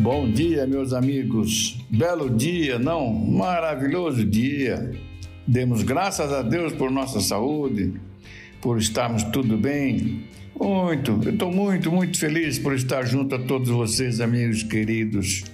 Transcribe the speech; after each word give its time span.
Bom 0.00 0.30
dia, 0.30 0.66
meus 0.66 0.94
amigos. 0.94 1.78
Belo 1.90 2.30
dia, 2.30 2.78
não? 2.78 3.12
Maravilhoso 3.12 4.24
dia. 4.24 4.92
Demos 5.46 5.82
graças 5.82 6.32
a 6.32 6.40
Deus 6.40 6.72
por 6.72 6.90
nossa 6.90 7.20
saúde, 7.20 7.92
por 8.62 8.78
estarmos 8.78 9.22
tudo 9.24 9.58
bem. 9.58 10.24
Muito, 10.58 11.20
eu 11.22 11.32
estou 11.34 11.52
muito, 11.52 11.92
muito 11.92 12.18
feliz 12.18 12.58
por 12.58 12.72
estar 12.72 13.04
junto 13.04 13.34
a 13.34 13.38
todos 13.40 13.68
vocês, 13.68 14.22
amigos 14.22 14.62
queridos. 14.62 15.44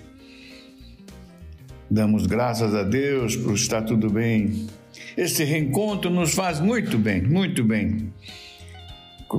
Damos 1.91 2.25
graças 2.29 2.73
a 2.73 2.85
Deus 2.85 3.35
por 3.35 3.55
estar 3.55 3.83
tudo 3.83 4.09
bem. 4.09 4.69
Esse 5.17 5.43
reencontro 5.43 6.09
nos 6.09 6.35
faz 6.35 6.61
muito 6.61 6.97
bem, 6.97 7.21
muito 7.21 7.65
bem. 7.65 8.13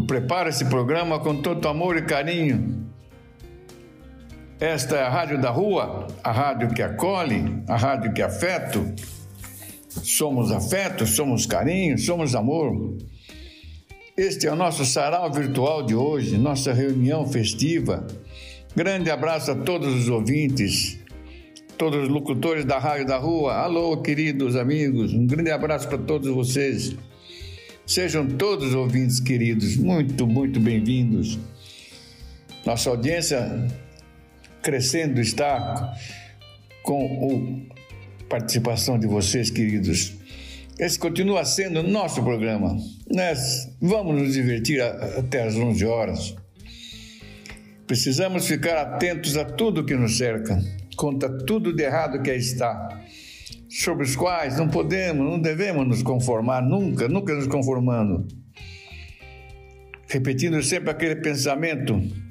Prepara 0.05 0.49
esse 0.49 0.65
programa 0.65 1.17
com 1.17 1.41
todo 1.41 1.65
amor 1.65 1.95
e 1.95 2.01
carinho 2.01 2.76
esta 4.59 4.95
é 4.95 5.03
a 5.03 5.09
Rádio 5.09 5.39
da 5.39 5.51
Rua, 5.51 6.07
a 6.23 6.31
rádio 6.31 6.69
que 6.73 6.81
acolhe, 6.81 7.61
a 7.67 7.77
rádio 7.77 8.11
que 8.11 8.21
afeto. 8.23 8.91
Somos 9.89 10.51
afeto, 10.51 11.05
somos 11.05 11.45
carinho, 11.45 11.97
somos 11.97 12.33
amor. 12.33 12.97
Este 14.15 14.47
é 14.47 14.51
o 14.51 14.55
nosso 14.55 14.83
sarau 14.83 15.31
virtual 15.31 15.83
de 15.83 15.93
hoje, 15.93 16.37
nossa 16.39 16.73
reunião 16.73 17.27
festiva. 17.27 18.07
Grande 18.75 19.11
abraço 19.11 19.51
a 19.51 19.55
todos 19.55 19.93
os 19.93 20.09
ouvintes, 20.09 20.99
todos 21.77 22.03
os 22.03 22.09
locutores 22.09 22.65
da 22.65 22.79
Rádio 22.79 23.05
da 23.05 23.17
Rua. 23.17 23.53
Alô, 23.53 23.95
queridos 23.97 24.55
amigos, 24.55 25.13
um 25.13 25.27
grande 25.27 25.51
abraço 25.51 25.87
para 25.87 25.99
todos 25.99 26.27
vocês. 26.33 26.95
Sejam 27.85 28.27
todos 28.27 28.73
ouvintes 28.73 29.19
queridos, 29.19 29.77
muito, 29.77 30.25
muito 30.25 30.59
bem-vindos. 30.59 31.37
Nossa 32.65 32.89
audiência 32.89 33.67
crescendo 34.67 35.21
está 35.21 35.95
com 36.83 37.63
a 38.19 38.23
participação 38.25 38.99
de 38.99 39.07
vocês, 39.07 39.49
queridos. 39.49 40.13
Esse 40.77 40.99
continua 40.99 41.45
sendo 41.45 41.81
nosso 41.81 42.21
programa. 42.21 42.77
Nós 43.09 43.71
vamos 43.79 44.21
nos 44.21 44.33
divertir 44.33 44.81
até 44.81 45.43
às 45.43 45.55
11 45.55 45.85
horas. 45.85 46.35
Precisamos 47.87 48.45
ficar 48.45 48.77
atentos 48.77 49.37
a 49.37 49.45
tudo 49.45 49.85
que 49.85 49.95
nos 49.95 50.17
cerca, 50.17 50.61
contra 50.97 51.29
tudo 51.45 51.73
de 51.73 51.83
errado 51.83 52.21
que 52.21 52.29
aí 52.29 52.37
está, 52.37 52.89
sobre 53.69 54.03
os 54.03 54.17
quais 54.17 54.57
não 54.57 54.67
podemos, 54.67 55.25
não 55.25 55.39
devemos 55.39 55.87
nos 55.87 56.03
conformar, 56.03 56.61
nunca, 56.61 57.07
nunca 57.07 57.33
nos 57.33 57.47
conformando. 57.47 58.27
Repetindo 60.09 60.61
sempre 60.61 60.91
aquele 60.91 61.15
pensamento 61.15 62.26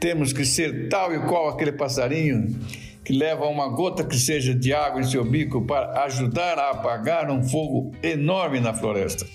temos 0.00 0.32
que 0.32 0.46
ser 0.46 0.88
tal 0.88 1.14
e 1.14 1.18
qual 1.20 1.50
aquele 1.50 1.72
passarinho 1.72 2.58
que 3.04 3.12
leva 3.12 3.46
uma 3.46 3.68
gota 3.68 4.02
que 4.02 4.16
seja 4.16 4.54
de 4.54 4.72
água 4.72 5.00
em 5.00 5.04
seu 5.04 5.24
bico 5.24 5.62
para 5.62 6.04
ajudar 6.04 6.58
a 6.58 6.70
apagar 6.70 7.30
um 7.30 7.42
fogo 7.42 7.92
enorme 8.02 8.60
na 8.60 8.72
floresta. 8.72 9.26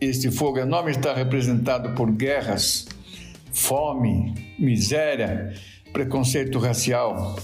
Este 0.00 0.30
fogo 0.30 0.58
enorme 0.58 0.92
está 0.92 1.14
representado 1.14 1.94
por 1.94 2.10
guerras, 2.12 2.86
fome, 3.52 4.34
miséria, 4.58 5.54
preconceito 5.92 6.58
racial. 6.58 7.36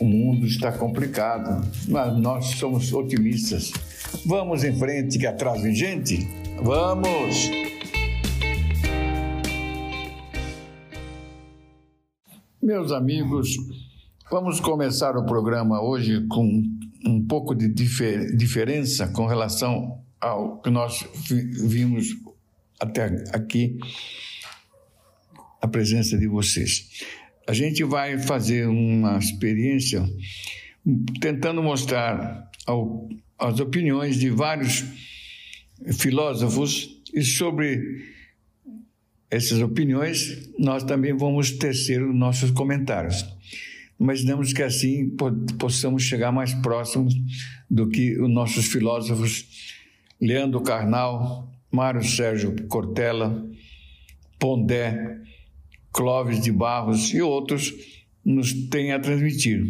O 0.00 0.04
mundo 0.04 0.46
está 0.46 0.72
complicado, 0.72 1.64
mas 1.88 2.16
nós 2.18 2.46
somos 2.56 2.92
otimistas. 2.92 3.70
Vamos 4.26 4.64
em 4.64 4.76
frente, 4.76 5.18
que 5.18 5.26
atrás 5.26 5.62
vem 5.62 5.74
gente. 5.74 6.26
Vamos! 6.62 7.71
Meus 12.62 12.92
amigos, 12.92 13.56
vamos 14.30 14.60
começar 14.60 15.16
o 15.16 15.26
programa 15.26 15.82
hoje 15.82 16.24
com 16.28 16.62
um 17.04 17.26
pouco 17.26 17.56
de 17.56 17.68
difer 17.68 18.36
diferença 18.36 19.08
com 19.08 19.26
relação 19.26 20.00
ao 20.20 20.60
que 20.60 20.70
nós 20.70 21.04
vimos 21.28 22.14
até 22.78 23.24
aqui, 23.32 23.80
a 25.60 25.66
presença 25.66 26.16
de 26.16 26.28
vocês. 26.28 27.02
A 27.48 27.52
gente 27.52 27.82
vai 27.82 28.16
fazer 28.16 28.68
uma 28.68 29.18
experiência 29.18 30.08
tentando 31.20 31.64
mostrar 31.64 32.48
ao, 32.64 33.08
as 33.40 33.58
opiniões 33.58 34.14
de 34.14 34.30
vários 34.30 34.84
filósofos 35.94 37.02
sobre 37.24 38.21
essas 39.32 39.62
opiniões, 39.62 40.50
nós 40.58 40.84
também 40.84 41.16
vamos 41.16 41.52
tecer 41.52 42.02
os 42.02 42.14
nossos 42.14 42.50
comentários. 42.50 43.24
Imaginamos 43.98 44.52
que 44.52 44.62
assim 44.62 45.16
possamos 45.58 46.02
chegar 46.02 46.30
mais 46.30 46.52
próximos 46.52 47.14
do 47.70 47.88
que 47.88 48.20
os 48.20 48.28
nossos 48.28 48.66
filósofos 48.66 49.46
Leandro 50.20 50.60
Carnal, 50.60 51.50
Mário 51.70 52.04
Sérgio 52.04 52.54
Cortella, 52.68 53.48
Pondé, 54.38 55.18
Clóvis 55.90 56.42
de 56.42 56.52
Barros 56.52 57.14
e 57.14 57.22
outros 57.22 57.72
nos 58.22 58.52
têm 58.52 58.92
a 58.92 59.00
transmitir. 59.00 59.64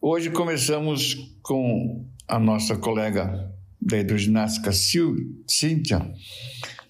Hoje 0.00 0.30
começamos 0.30 1.36
com 1.42 2.08
a 2.26 2.38
nossa 2.38 2.76
colega 2.76 3.52
da 3.78 3.98
hidroginástica 3.98 4.72
Cíntia, 4.72 6.10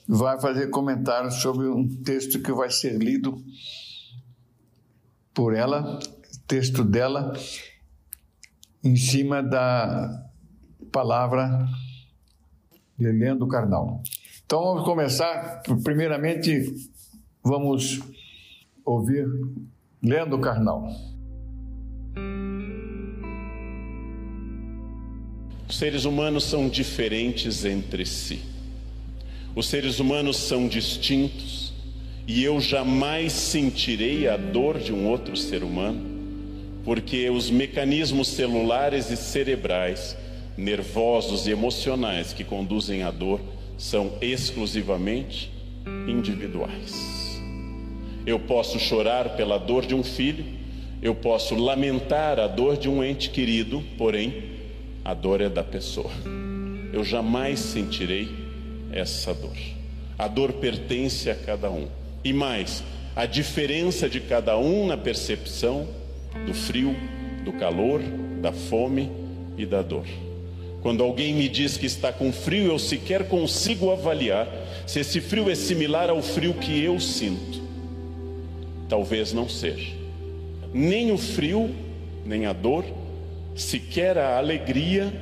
vai 0.09 0.41
fazer 0.41 0.69
comentários 0.69 1.35
sobre 1.37 1.67
um 1.67 1.89
texto 2.03 2.41
que 2.41 2.53
vai 2.53 2.71
ser 2.71 2.99
lido 2.99 3.43
por 5.33 5.55
ela, 5.55 5.99
texto 6.47 6.85
dela, 6.85 7.33
em 8.83 8.97
cima 8.97 9.43
da 9.43 10.31
palavra 10.93 11.67
de 12.99 13.11
Leandro 13.11 13.49
Carnal. 13.49 14.03
Então 14.45 14.63
vamos 14.63 14.85
começar, 14.85 15.63
primeiramente 15.83 16.73
vamos 17.43 18.01
ouvir 18.85 19.27
Leandro 20.03 20.39
Carnal. 20.39 20.87
Os 25.67 25.79
seres 25.79 26.05
humanos 26.05 26.45
são 26.45 26.69
diferentes 26.69 27.65
entre 27.65 28.05
si. 28.05 28.54
Os 29.57 29.69
seres 29.69 30.01
humanos 30.01 30.37
são 30.37 30.67
distintos 30.67 31.73
e 32.27 32.43
eu 32.43 32.61
jamais 32.61 33.33
sentirei 33.33 34.27
a 34.27 34.37
dor 34.37 34.79
de 34.79 34.93
um 34.93 35.07
outro 35.07 35.37
ser 35.37 35.63
humano, 35.63 36.03
porque 36.85 37.31
os 37.31 37.51
mecanismos 37.51 38.29
celulares 38.29 39.11
e 39.11 39.17
cerebrais, 39.17 40.17
nervosos 40.57 41.47
e 41.47 41.53
emocionais 41.53 42.33
que 42.33 42.43
conduzem 42.43 43.05
à 43.05 43.13
dor 43.13 43.41
são 43.79 44.15
exclusivamente 44.21 45.53
individuais. 46.09 47.41
Eu 48.27 48.41
posso 48.41 48.81
chorar 48.81 49.37
pela 49.37 49.57
dor 49.57 49.87
de 49.87 49.95
um 49.95 50.03
filho, 50.03 50.45
eu 51.01 51.15
posso 51.15 51.55
lamentar 51.55 52.41
a 52.41 52.49
dor 52.49 52.77
de 52.77 52.89
um 52.89 53.05
ente 53.05 53.31
querido, 53.31 53.85
porém, 53.97 54.43
a 55.05 55.15
dor 55.15 55.41
é 55.41 55.49
da 55.49 55.63
pessoa. 55.63 56.11
Eu 56.93 57.05
jamais 57.05 57.61
sentirei 57.61 58.44
essa 58.95 59.35
dor. 59.35 59.57
A 60.17 60.29
dor 60.29 60.53
pertence 60.55 61.29
a 61.29 61.35
cada 61.35 61.71
um. 61.71 61.89
E 62.23 62.33
mais, 62.33 62.83
a 63.17 63.27
diferença 63.27 64.09
de 64.09 64.21
cada 64.21 64.57
um 64.57 64.87
na 64.87 64.97
percepção 64.97 65.89
do 66.47 66.55
frio, 66.55 66.95
do 67.45 67.53
calor, 67.53 68.01
da 68.41 68.53
fome 68.53 69.11
e 69.59 69.67
da 69.67 69.83
dor. 69.83 70.07
Quando 70.81 71.03
alguém 71.03 71.35
me 71.35 71.49
diz 71.49 71.77
que 71.77 71.87
está 71.87 72.13
com 72.13 72.33
frio, 72.33 72.67
eu 72.67 72.79
sequer 72.79 73.27
consigo 73.29 73.91
avaliar 73.91 74.49
se 74.87 75.01
esse 75.01 75.21
frio 75.21 75.51
é 75.51 75.55
similar 75.55 76.11
ao 76.11 76.23
frio 76.23 76.55
que 76.55 76.83
eu 76.83 77.01
sinto. 77.01 77.63
Talvez 78.89 79.33
não 79.33 79.49
seja. 79.49 79.93
Nem 80.73 81.11
o 81.11 81.19
frio, 81.19 81.75
nem 82.25 82.47
a 82.47 82.53
dor, 82.53 82.85
sequer 83.55 84.19
a 84.19 84.37
alegria 84.37 85.13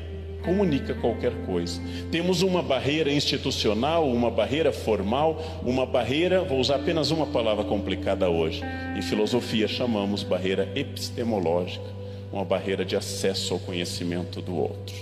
comunica 0.42 0.94
qualquer 0.94 1.32
coisa. 1.46 1.80
Temos 2.10 2.42
uma 2.42 2.62
barreira 2.62 3.10
institucional, 3.10 4.08
uma 4.08 4.30
barreira 4.30 4.72
formal, 4.72 5.42
uma 5.64 5.86
barreira, 5.86 6.42
vou 6.42 6.58
usar 6.58 6.76
apenas 6.76 7.10
uma 7.10 7.26
palavra 7.26 7.64
complicada 7.64 8.28
hoje, 8.28 8.62
em 8.96 9.02
filosofia 9.02 9.66
chamamos 9.66 10.22
barreira 10.22 10.68
epistemológica, 10.74 11.86
uma 12.32 12.44
barreira 12.44 12.84
de 12.84 12.96
acesso 12.96 13.54
ao 13.54 13.60
conhecimento 13.60 14.40
do 14.40 14.56
outro. 14.56 14.94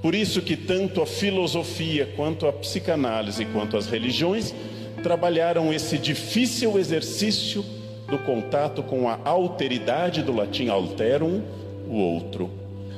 Por 0.00 0.14
isso 0.14 0.40
que 0.40 0.56
tanto 0.56 1.02
a 1.02 1.06
filosofia 1.06 2.08
quanto 2.14 2.46
a 2.46 2.52
psicanálise 2.52 3.44
quanto 3.46 3.76
as 3.76 3.86
religiões 3.86 4.54
trabalharam 5.02 5.72
esse 5.72 5.98
difícil 5.98 6.78
exercício 6.78 7.64
do 8.08 8.18
contato 8.18 8.82
com 8.82 9.08
a 9.08 9.18
alteridade 9.24 10.22
do 10.22 10.32
latim 10.32 10.68
alterum, 10.68 11.42
o 11.88 11.96
outro 11.96 12.50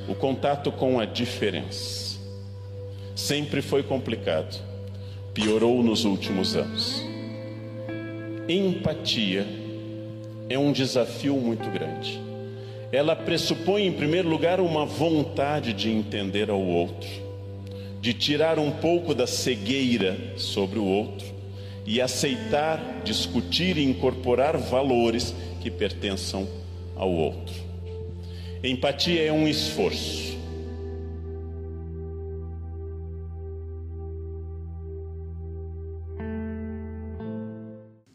o 0.07 0.15
contato 0.15 0.71
com 0.71 0.99
a 0.99 1.05
diferença. 1.05 2.19
Sempre 3.15 3.61
foi 3.61 3.83
complicado, 3.83 4.59
piorou 5.33 5.83
nos 5.83 6.05
últimos 6.05 6.55
anos. 6.55 7.03
Empatia 8.47 9.45
é 10.49 10.57
um 10.57 10.71
desafio 10.71 11.35
muito 11.37 11.69
grande. 11.69 12.19
Ela 12.91 13.15
pressupõe, 13.15 13.85
em 13.85 13.93
primeiro 13.93 14.27
lugar, 14.27 14.59
uma 14.59 14.85
vontade 14.85 15.71
de 15.71 15.89
entender 15.89 16.49
ao 16.49 16.61
outro, 16.61 17.09
de 18.01 18.13
tirar 18.13 18.59
um 18.59 18.69
pouco 18.69 19.15
da 19.15 19.25
cegueira 19.25 20.17
sobre 20.35 20.77
o 20.77 20.83
outro 20.83 21.27
e 21.85 22.01
aceitar, 22.01 23.01
discutir 23.03 23.77
e 23.77 23.83
incorporar 23.83 24.57
valores 24.57 25.33
que 25.61 25.71
pertençam 25.71 26.47
ao 26.95 27.09
outro. 27.09 27.60
Empatia 28.63 29.23
é 29.23 29.31
um 29.31 29.47
esforço. 29.47 30.39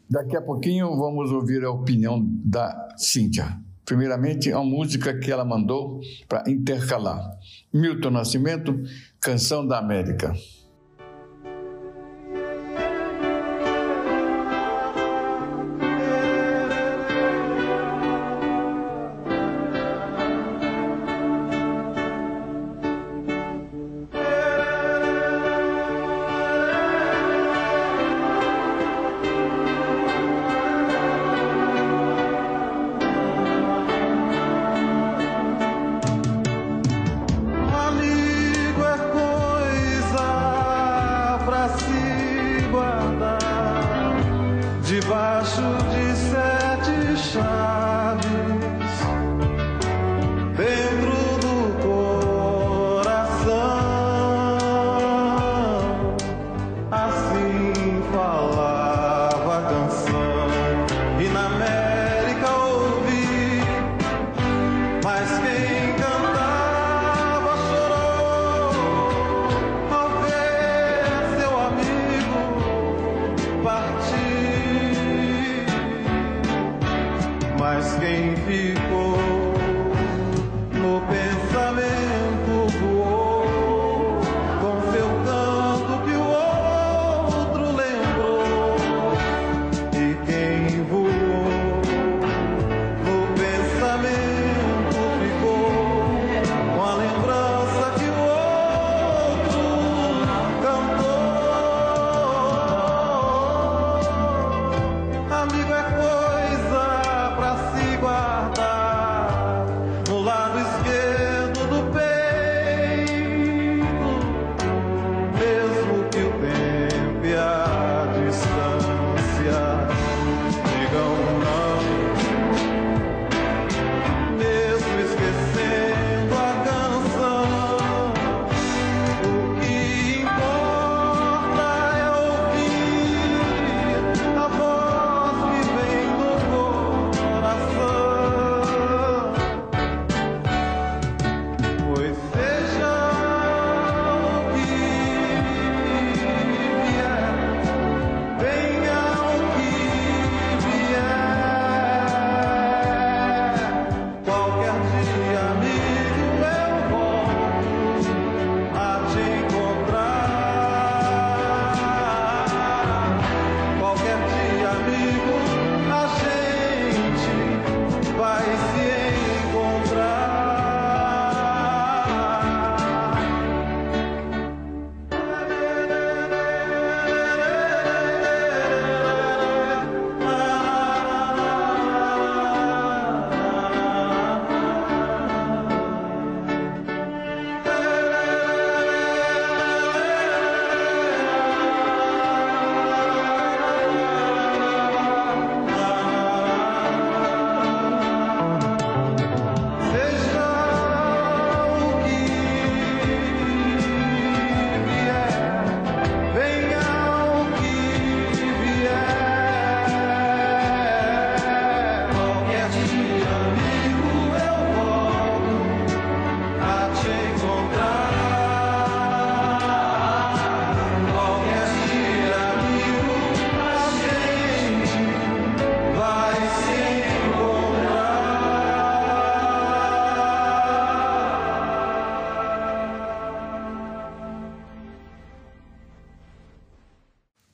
Daqui 0.09 0.37
a 0.37 0.41
pouquinho 0.41 0.95
vamos 0.95 1.31
ouvir 1.31 1.65
a 1.65 1.71
opinião 1.71 2.25
da 2.45 2.95
Cíntia. 2.95 3.59
Primeiramente, 3.83 4.51
a 4.51 4.59
música 4.61 5.19
que 5.19 5.29
ela 5.29 5.43
mandou 5.43 5.99
para 6.29 6.49
intercalar. 6.49 7.21
Milton 7.73 8.11
Nascimento, 8.11 8.73
Canção 9.19 9.67
da 9.67 9.77
América. 9.77 10.33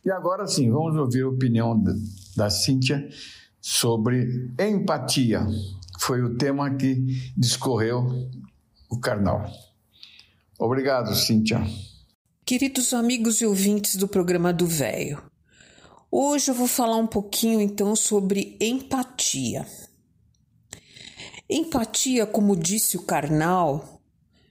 E 0.06 0.12
agora 0.12 0.46
sim, 0.46 0.70
vamos 0.70 0.98
ouvir 0.98 1.24
a 1.24 1.30
opinião 1.30 1.82
da 2.36 2.50
Cíntia 2.50 3.08
sobre 3.62 4.52
empatia. 4.60 5.48
Foi 6.00 6.22
o 6.22 6.36
tema 6.36 6.76
que 6.76 7.32
discorreu 7.38 8.30
o 8.90 9.00
carnal. 9.00 9.50
Obrigado, 10.60 11.16
Cíntia. 11.16 11.62
Queridos 12.46 12.94
amigos 12.94 13.40
e 13.40 13.46
ouvintes 13.46 13.96
do 13.96 14.06
programa 14.06 14.52
do 14.52 14.68
Véio, 14.68 15.24
hoje 16.12 16.52
eu 16.52 16.56
vou 16.56 16.68
falar 16.68 16.98
um 16.98 17.08
pouquinho 17.08 17.62
então 17.62 17.96
sobre 17.96 18.58
empatia. 18.60 19.66
Empatia, 21.50 22.26
como 22.26 22.58
disse 22.58 22.98
o 22.98 23.04
Karnal, 23.04 23.93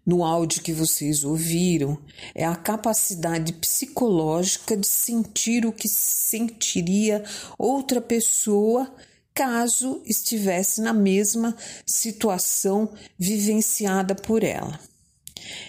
no 0.04 0.25
áudio 0.25 0.62
que 0.62 0.73
vocês 0.73 1.25
ouviram, 1.25 1.97
é 2.35 2.44
a 2.44 2.56
capacidade 2.56 3.52
psicológica 3.52 4.76
de 4.76 4.87
sentir 4.87 5.64
o 5.64 5.73
que 5.73 5.88
sentiria 5.88 7.25
outra 7.56 8.00
pessoa 8.00 8.92
caso 9.35 10.02
estivesse 10.04 10.80
na 10.80 10.92
mesma 10.92 11.56
situação 11.87 12.92
vivenciada 13.18 14.14
por 14.14 14.42
ela. 14.42 14.78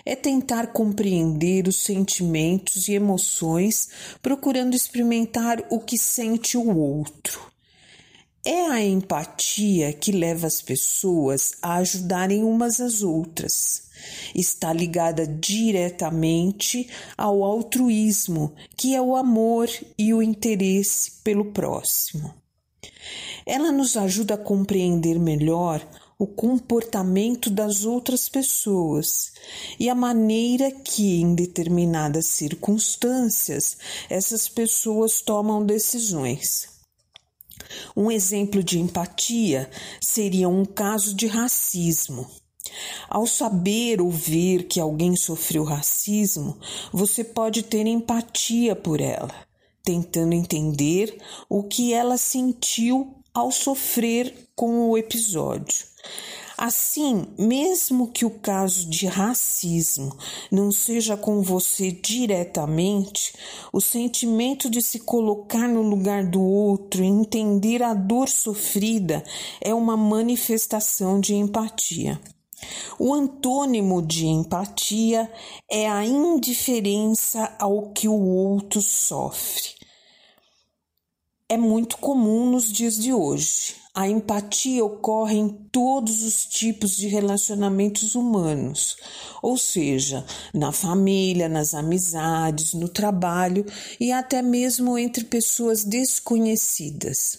É 0.05 0.15
tentar 0.15 0.67
compreender 0.67 1.67
os 1.67 1.83
sentimentos 1.83 2.87
e 2.87 2.93
emoções, 2.93 3.89
procurando 4.21 4.75
experimentar 4.75 5.63
o 5.69 5.79
que 5.79 5.97
sente 5.97 6.57
o 6.57 6.77
outro. 6.77 7.52
É 8.45 8.65
a 8.69 8.83
empatia 8.83 9.93
que 9.93 10.11
leva 10.11 10.47
as 10.47 10.61
pessoas 10.61 11.53
a 11.61 11.75
ajudarem 11.75 12.43
umas 12.43 12.81
às 12.81 13.01
outras. 13.01 13.83
Está 14.35 14.73
ligada 14.73 15.25
diretamente 15.25 16.89
ao 17.17 17.41
altruísmo, 17.41 18.53
que 18.75 18.93
é 18.93 19.01
o 19.01 19.15
amor 19.15 19.69
e 19.97 20.13
o 20.13 20.21
interesse 20.21 21.21
pelo 21.23 21.53
próximo. 21.53 22.33
Ela 23.45 23.71
nos 23.71 23.95
ajuda 23.95 24.33
a 24.33 24.37
compreender 24.37 25.17
melhor 25.17 25.81
o 26.19 26.27
comportamento 26.27 27.49
das 27.49 27.85
outras 27.85 28.27
pessoas 28.27 29.31
e 29.79 29.89
a 29.89 29.95
maneira 29.95 30.69
que, 30.69 31.21
em 31.21 31.33
determinadas 31.33 32.27
circunstâncias, 32.27 33.77
essas 34.09 34.49
pessoas 34.49 35.21
tomam 35.21 35.65
decisões. 35.65 36.72
Um 37.95 38.11
exemplo 38.11 38.63
de 38.63 38.79
empatia 38.79 39.69
seria 40.01 40.49
um 40.49 40.65
caso 40.65 41.15
de 41.15 41.27
racismo. 41.27 42.29
Ao 43.09 43.27
saber 43.27 44.01
ou 44.01 44.09
ver 44.09 44.63
que 44.63 44.79
alguém 44.79 45.15
sofreu 45.15 45.63
racismo, 45.63 46.57
você 46.91 47.23
pode 47.23 47.63
ter 47.63 47.85
empatia 47.85 48.75
por 48.75 49.01
ela, 49.01 49.33
tentando 49.83 50.33
entender 50.33 51.17
o 51.49 51.63
que 51.63 51.93
ela 51.93 52.17
sentiu 52.17 53.15
ao 53.33 53.51
sofrer 53.51 54.49
com 54.55 54.89
o 54.89 54.97
episódio. 54.97 55.85
Assim, 56.57 57.25
mesmo 57.37 58.07
que 58.07 58.25
o 58.25 58.29
caso 58.29 58.87
de 58.89 59.07
racismo 59.07 60.15
não 60.51 60.71
seja 60.71 61.17
com 61.17 61.41
você 61.41 61.91
diretamente, 61.91 63.33
o 63.71 63.81
sentimento 63.81 64.69
de 64.69 64.81
se 64.81 64.99
colocar 64.99 65.67
no 65.67 65.81
lugar 65.81 66.23
do 66.23 66.41
outro 66.41 67.03
e 67.03 67.07
entender 67.07 67.81
a 67.81 67.93
dor 67.93 68.29
sofrida 68.29 69.23
é 69.59 69.73
uma 69.73 69.97
manifestação 69.97 71.19
de 71.19 71.33
empatia. 71.33 72.21
O 72.99 73.13
antônimo 73.13 74.01
de 74.01 74.27
empatia 74.27 75.29
é 75.69 75.89
a 75.89 76.05
indiferença 76.05 77.53
ao 77.59 77.91
que 77.91 78.07
o 78.07 78.13
outro 78.13 78.81
sofre. 78.81 79.82
É 81.53 81.57
muito 81.57 81.97
comum 81.97 82.49
nos 82.49 82.71
dias 82.71 82.97
de 82.97 83.13
hoje. 83.13 83.75
A 83.93 84.07
empatia 84.07 84.83
ocorre 84.83 85.35
em 85.35 85.49
todos 85.71 86.23
os 86.23 86.47
tipos 86.47 86.97
de 86.97 87.07
relacionamentos 87.07 88.15
humanos, 88.15 88.97
ou 89.39 89.55
seja, 89.55 90.25
na 90.51 90.71
família, 90.71 91.47
nas 91.47 91.75
amizades, 91.75 92.73
no 92.73 92.89
trabalho 92.89 93.67
e 93.99 94.11
até 94.11 94.41
mesmo 94.41 94.97
entre 94.97 95.25
pessoas 95.25 95.83
desconhecidas. 95.83 97.37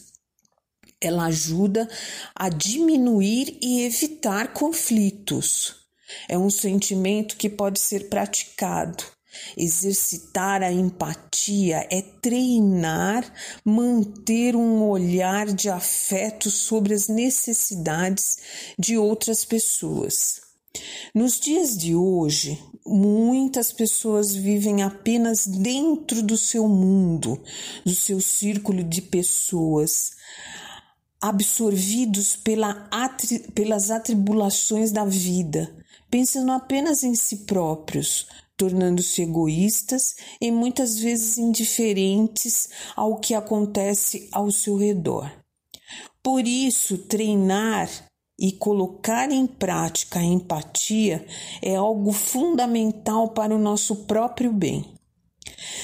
Ela 1.00 1.25
ajuda 1.25 1.88
a 2.37 2.49
diminuir 2.49 3.59
e 3.61 3.83
evitar 3.83 4.52
conflitos. 4.52 5.75
É 6.28 6.38
um 6.38 6.50
sentimento 6.50 7.37
que 7.37 7.50
pode 7.50 7.80
ser 7.80 8.09
praticado 8.09 9.13
Exercitar 9.56 10.62
a 10.62 10.72
empatia 10.72 11.86
é 11.90 12.02
treinar, 12.02 13.30
manter 13.64 14.56
um 14.56 14.82
olhar 14.88 15.46
de 15.46 15.68
afeto 15.68 16.50
sobre 16.50 16.94
as 16.94 17.08
necessidades 17.08 18.38
de 18.78 18.96
outras 18.96 19.44
pessoas. 19.44 20.40
Nos 21.14 21.38
dias 21.38 21.76
de 21.76 21.94
hoje, 21.94 22.58
muitas 22.84 23.72
pessoas 23.72 24.34
vivem 24.34 24.82
apenas 24.82 25.46
dentro 25.46 26.22
do 26.22 26.36
seu 26.36 26.68
mundo, 26.68 27.40
do 27.84 27.94
seu 27.94 28.20
círculo 28.20 28.82
de 28.82 29.00
pessoas, 29.00 30.12
absorvidos 31.20 32.36
pela 32.36 32.86
atri 32.90 33.38
pelas 33.54 33.90
atribulações 33.90 34.90
da 34.90 35.04
vida, 35.04 35.74
pensando 36.10 36.52
apenas 36.52 37.02
em 37.02 37.14
si 37.14 37.38
próprios, 37.46 38.26
tornando-se 38.56 39.23
egoístas 39.23 40.14
e 40.40 40.50
muitas 40.50 40.99
vezes 40.99 41.38
indiferentes 41.38 42.68
ao 42.94 43.18
que 43.18 43.34
acontece 43.34 44.28
ao 44.32 44.50
seu 44.50 44.76
redor. 44.76 45.30
Por 46.23 46.46
isso, 46.46 46.99
treinar 46.99 47.88
e 48.38 48.52
colocar 48.52 49.30
em 49.30 49.46
prática 49.46 50.18
a 50.18 50.25
empatia 50.25 51.26
é 51.62 51.76
algo 51.76 52.12
fundamental 52.12 53.28
para 53.28 53.54
o 53.54 53.58
nosso 53.58 54.04
próprio 54.06 54.52
bem. 54.52 54.94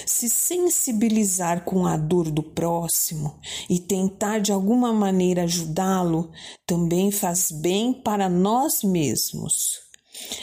Se 0.07 0.29
sensibilizar 0.29 1.65
com 1.65 1.87
a 1.87 1.97
dor 1.97 2.31
do 2.31 2.43
próximo 2.43 3.39
e 3.69 3.79
tentar 3.79 4.41
de 4.41 4.53
alguma 4.53 4.93
maneira 4.93 5.45
ajudá-lo 5.45 6.31
também 6.67 7.11
faz 7.11 7.51
bem 7.51 7.93
para 7.93 8.29
nós 8.29 8.83
mesmos. 8.83 9.90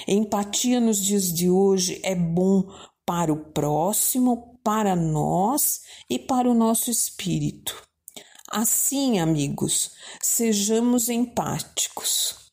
Empatia 0.07 0.79
nos 0.79 1.03
dias 1.03 1.34
de 1.34 1.50
hoje 1.50 2.00
é 2.03 2.15
bom 2.15 2.63
para 3.05 3.31
o 3.31 3.38
próximo, 3.38 4.60
para 4.63 4.96
nós 4.96 5.81
e 6.10 6.19
para 6.19 6.50
o 6.50 6.53
nosso 6.53 6.91
espírito. 6.91 7.81
Assim, 8.51 9.19
amigos, 9.19 9.91
sejamos 10.22 11.10
empáticos. 11.10 12.51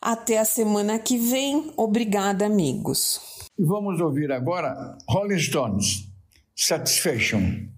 Até 0.00 0.38
a 0.38 0.44
semana 0.44 0.98
que 0.98 1.18
vem. 1.18 1.72
Obrigada, 1.76 2.46
amigos. 2.46 3.20
E 3.58 3.64
vamos 3.64 4.00
ouvir 4.00 4.32
agora 4.32 4.96
Rolling 5.08 5.38
Stones, 5.38 6.08
Satisfaction. 6.56 7.68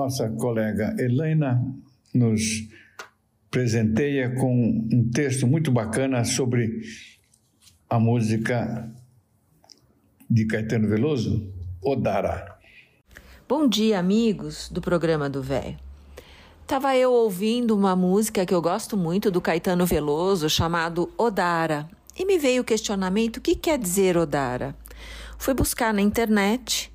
Nossa 0.00 0.30
colega 0.30 0.96
Helena 0.98 1.62
nos 2.14 2.40
presenteia 3.50 4.34
com 4.34 4.88
um 4.90 5.10
texto 5.10 5.46
muito 5.46 5.70
bacana 5.70 6.24
sobre 6.24 6.80
a 7.88 7.98
música 7.98 8.90
de 10.30 10.46
Caetano 10.46 10.88
Veloso, 10.88 11.52
Odara. 11.82 12.56
Bom 13.46 13.68
dia, 13.68 13.98
amigos 13.98 14.70
do 14.70 14.80
programa 14.80 15.28
do 15.28 15.42
Velho. 15.42 15.76
Tava 16.66 16.96
eu 16.96 17.12
ouvindo 17.12 17.76
uma 17.76 17.94
música 17.94 18.46
que 18.46 18.54
eu 18.54 18.62
gosto 18.62 18.96
muito 18.96 19.30
do 19.30 19.40
Caetano 19.40 19.84
Veloso, 19.84 20.48
chamado 20.48 21.12
Odara, 21.18 21.86
e 22.18 22.24
me 22.24 22.38
veio 22.38 22.62
o 22.62 22.64
questionamento: 22.64 23.36
o 23.36 23.40
que 23.42 23.54
quer 23.54 23.78
dizer 23.78 24.16
Odara? 24.16 24.74
Fui 25.36 25.52
buscar 25.52 25.92
na 25.92 26.00
internet 26.00 26.90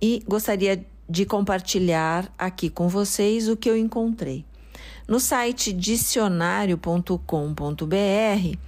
e 0.00 0.22
gostaria 0.26 0.82
de 1.08 1.24
compartilhar 1.24 2.30
aqui 2.36 2.68
com 2.68 2.88
vocês 2.88 3.48
o 3.48 3.56
que 3.56 3.70
eu 3.70 3.76
encontrei. 3.76 4.44
No 5.06 5.18
site 5.18 5.72
dicionário.com.br, 5.72 8.58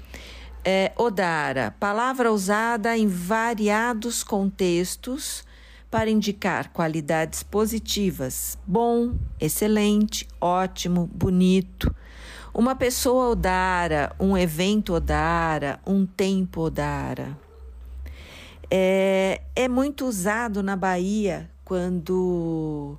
é, 0.64 0.92
Odara, 0.96 1.74
palavra 1.78 2.32
usada 2.32 2.96
em 2.96 3.06
variados 3.06 4.24
contextos 4.24 5.44
para 5.90 6.08
indicar 6.08 6.70
qualidades 6.70 7.42
positivas: 7.42 8.56
bom, 8.66 9.14
excelente, 9.38 10.26
ótimo, 10.40 11.10
bonito. 11.12 11.94
Uma 12.54 12.74
pessoa 12.74 13.28
Odara, 13.28 14.16
um 14.18 14.36
evento 14.36 14.94
Odara, 14.94 15.78
um 15.86 16.06
tempo 16.06 16.62
Odara. 16.62 17.38
É, 18.70 19.42
é 19.54 19.68
muito 19.68 20.06
usado 20.06 20.62
na 20.62 20.74
Bahia 20.74 21.49
quando 21.70 22.98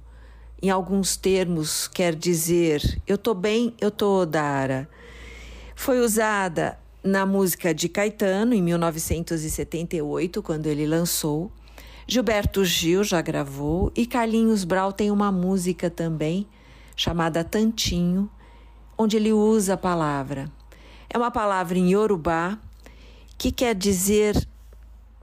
em 0.61 0.69
alguns 0.69 1.17
termos 1.17 1.89
quer 1.89 2.15
dizer 2.15 3.01
eu 3.05 3.17
tô 3.17 3.33
bem, 3.33 3.75
eu 3.81 3.91
tô 3.91 4.21
Odara. 4.21 4.89
Foi 5.75 5.99
usada 5.99 6.79
na 7.03 7.25
música 7.25 7.73
de 7.73 7.89
Caetano 7.89 8.53
em 8.53 8.61
1978, 8.61 10.41
quando 10.41 10.67
ele 10.67 10.87
lançou. 10.87 11.51
Gilberto 12.07 12.63
Gil 12.63 13.03
já 13.03 13.21
gravou 13.21 13.91
e 13.93 14.05
Carlinhos 14.05 14.63
Brau 14.63 14.93
tem 14.93 15.11
uma 15.11 15.33
música 15.33 15.89
também 15.89 16.47
chamada 16.95 17.43
Tantinho, 17.43 18.31
onde 18.97 19.17
ele 19.17 19.33
usa 19.33 19.73
a 19.73 19.77
palavra. 19.77 20.49
É 21.09 21.17
uma 21.17 21.29
palavra 21.29 21.77
em 21.77 21.91
Yorubá 21.91 22.57
que 23.37 23.51
quer 23.51 23.75
dizer 23.75 24.47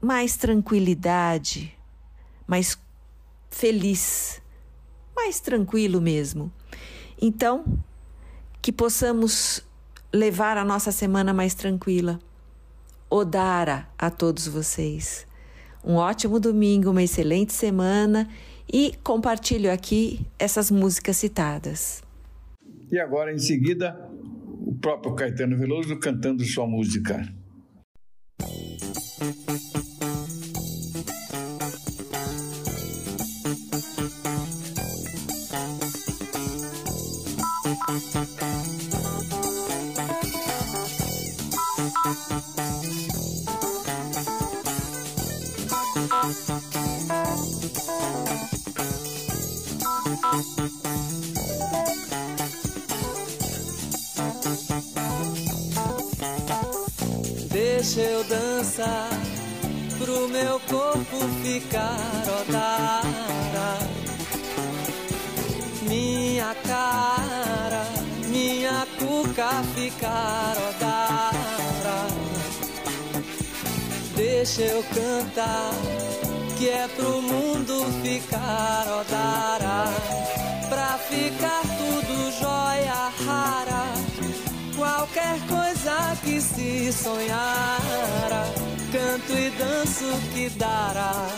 mais 0.02 0.36
tranquilidade, 0.36 1.74
mais 2.46 2.76
feliz 3.50 4.40
mais 5.14 5.40
tranquilo 5.40 6.00
mesmo. 6.00 6.52
Então, 7.20 7.64
que 8.62 8.72
possamos 8.72 9.64
levar 10.12 10.56
a 10.56 10.64
nossa 10.64 10.92
semana 10.92 11.34
mais 11.34 11.54
tranquila. 11.54 12.18
Odara 13.10 13.88
a 13.98 14.10
todos 14.10 14.46
vocês. 14.46 15.26
Um 15.84 15.94
ótimo 15.94 16.38
domingo, 16.38 16.90
uma 16.90 17.02
excelente 17.02 17.52
semana 17.52 18.28
e 18.70 18.92
compartilho 19.02 19.72
aqui 19.72 20.20
essas 20.38 20.70
músicas 20.70 21.16
citadas. 21.16 22.02
E 22.90 22.98
agora, 22.98 23.32
em 23.32 23.38
seguida, 23.38 23.98
o 24.60 24.74
próprio 24.74 25.14
Caetano 25.14 25.56
Veloso 25.56 25.98
cantando 25.98 26.44
sua 26.44 26.66
música. 26.66 27.26
Meu 60.44 60.60
corpo 60.60 61.18
ficar 61.42 62.22
odara. 62.40 63.78
Minha 65.82 66.54
cara, 66.66 67.84
minha 68.28 68.86
cuca 68.98 69.50
ficar 69.74 70.54
odara. 70.68 72.06
Deixa 74.14 74.62
eu 74.62 74.84
cantar 74.94 75.72
que 76.56 76.68
é 76.68 76.86
pro 76.88 77.20
mundo 77.22 77.84
ficar 78.02 78.86
odara. 79.00 79.84
Pra 80.68 80.98
ficar 80.98 81.62
tudo 81.62 82.30
jóia 82.38 83.10
rara, 83.26 83.84
qualquer 84.76 85.40
coisa 85.48 86.16
que 86.22 86.40
se 86.40 86.92
sonhara, 86.92 88.44
canto 88.92 89.32
e 89.32 89.50
danço 89.50 90.04
que 90.32 90.50
dará. 90.50 91.28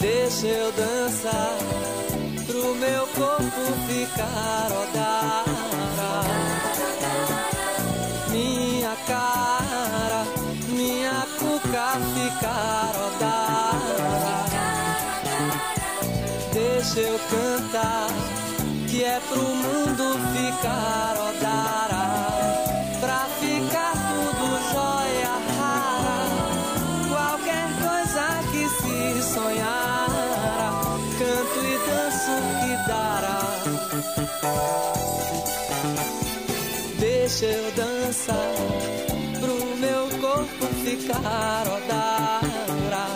Deixa 0.00 0.46
eu 0.46 0.72
dançar 0.72 1.56
pro 2.46 2.74
meu 2.74 3.06
corpo 3.08 3.62
ficar 3.88 4.70
odara. 4.82 5.46
Minha 8.30 8.96
cara, 9.06 10.24
minha 10.68 11.26
cuca 11.38 11.92
ficar 12.14 12.92
odara. 13.06 14.44
Deixa 16.52 17.00
eu 17.00 17.18
cantar 17.30 18.08
que 18.88 19.04
é 19.04 19.20
pro 19.28 19.42
mundo 19.42 20.18
ficar 20.32 21.16
odara. 21.30 22.15
Deixa 36.98 37.46
eu 37.46 37.70
dançar 37.72 38.54
pro 39.40 39.76
meu 39.76 40.08
corpo 40.20 40.66
ficar 40.84 41.64
odara. 41.66 43.06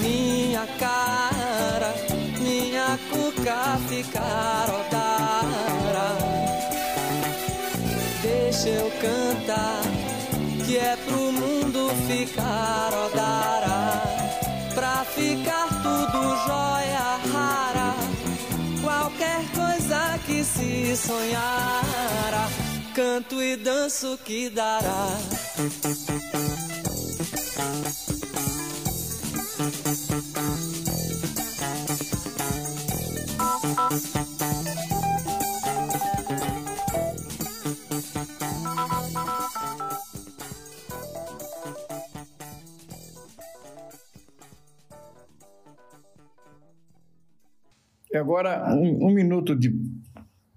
Minha 0.00 0.66
cara, 0.78 1.94
minha 2.38 2.98
cuca 3.10 3.78
ficar 3.88 4.66
odara. 4.68 6.08
Deixa 8.22 8.68
eu 8.68 8.90
cantar 9.00 9.82
que 10.64 10.78
é 10.78 10.96
pro 10.96 11.32
mundo 11.32 11.90
ficar 12.06 12.90
odara. 13.06 14.02
Pra 14.74 15.04
ficar 15.04 15.68
tudo 15.82 16.20
jóia 16.46 17.18
rara, 17.32 17.83
qualquer 19.14 19.44
coisa 19.52 20.18
que 20.26 20.44
se 20.44 20.96
sonhara, 20.96 22.48
canto 22.94 23.40
e 23.42 23.56
danço 23.56 24.18
que 24.24 24.50
dará. 24.50 25.08
E 48.14 48.16
agora, 48.16 48.72
um, 48.72 49.08
um 49.08 49.12
minuto 49.12 49.56
de 49.56 49.74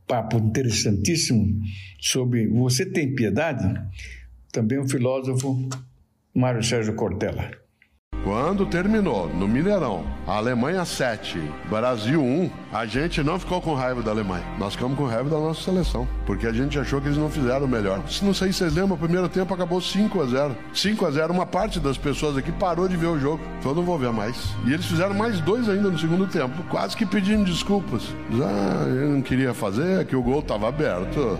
papo 0.05 0.37
interessantíssimo 0.37 1.59
sobre 1.99 2.47
Você 2.49 2.85
Tem 2.85 3.15
Piedade? 3.15 3.81
Também 4.51 4.77
o 4.77 4.87
filósofo 4.87 5.67
Mário 6.35 6.61
Sérgio 6.61 6.93
Cortella. 6.93 7.49
Quando 8.27 8.65
terminou 8.65 9.29
no 9.29 9.47
Mineirão, 9.47 10.03
Alemanha 10.27 10.83
7, 10.83 11.41
Brasil 11.69 12.21
1, 12.21 12.49
a 12.73 12.85
gente 12.85 13.23
não 13.23 13.39
ficou 13.39 13.61
com 13.61 13.73
raiva 13.73 14.03
da 14.03 14.11
Alemanha. 14.11 14.43
Nós 14.59 14.73
ficamos 14.73 14.97
com 14.97 15.05
raiva 15.05 15.29
da 15.29 15.37
nossa 15.37 15.61
seleção, 15.61 16.05
porque 16.25 16.45
a 16.45 16.51
gente 16.51 16.77
achou 16.77 16.99
que 16.99 17.07
eles 17.07 17.17
não 17.17 17.29
fizeram 17.29 17.65
melhor. 17.65 18.05
Se 18.09 18.25
não 18.25 18.33
sei 18.33 18.51
se 18.51 18.57
vocês 18.57 18.73
lembram, 18.75 18.95
o 18.95 18.99
primeiro 18.99 19.29
tempo 19.29 19.53
acabou 19.53 19.79
5 19.79 20.21
a 20.21 20.25
0. 20.25 20.57
5 20.73 21.05
a 21.05 21.11
0, 21.11 21.31
uma 21.31 21.45
parte 21.45 21.79
das 21.79 21.97
pessoas 21.97 22.35
aqui 22.35 22.51
parou 22.51 22.89
de 22.89 22.97
ver 22.97 23.07
o 23.07 23.17
jogo. 23.17 23.41
Falou, 23.61 23.77
não 23.77 23.83
vou 23.85 23.97
ver 23.97 24.11
mais. 24.11 24.53
E 24.65 24.73
eles 24.73 24.85
fizeram 24.85 25.13
mais 25.13 25.39
dois 25.39 25.69
ainda 25.69 25.89
no 25.89 25.97
segundo 25.97 26.27
tempo, 26.27 26.61
quase 26.69 26.97
que 26.97 27.05
pedindo 27.05 27.45
desculpas. 27.45 28.13
Ah, 28.43 28.87
eu 28.89 29.07
não 29.07 29.21
queria 29.21 29.53
fazer, 29.53 30.05
que 30.05 30.17
o 30.17 30.21
gol 30.21 30.39
estava 30.39 30.67
aberto. 30.67 31.39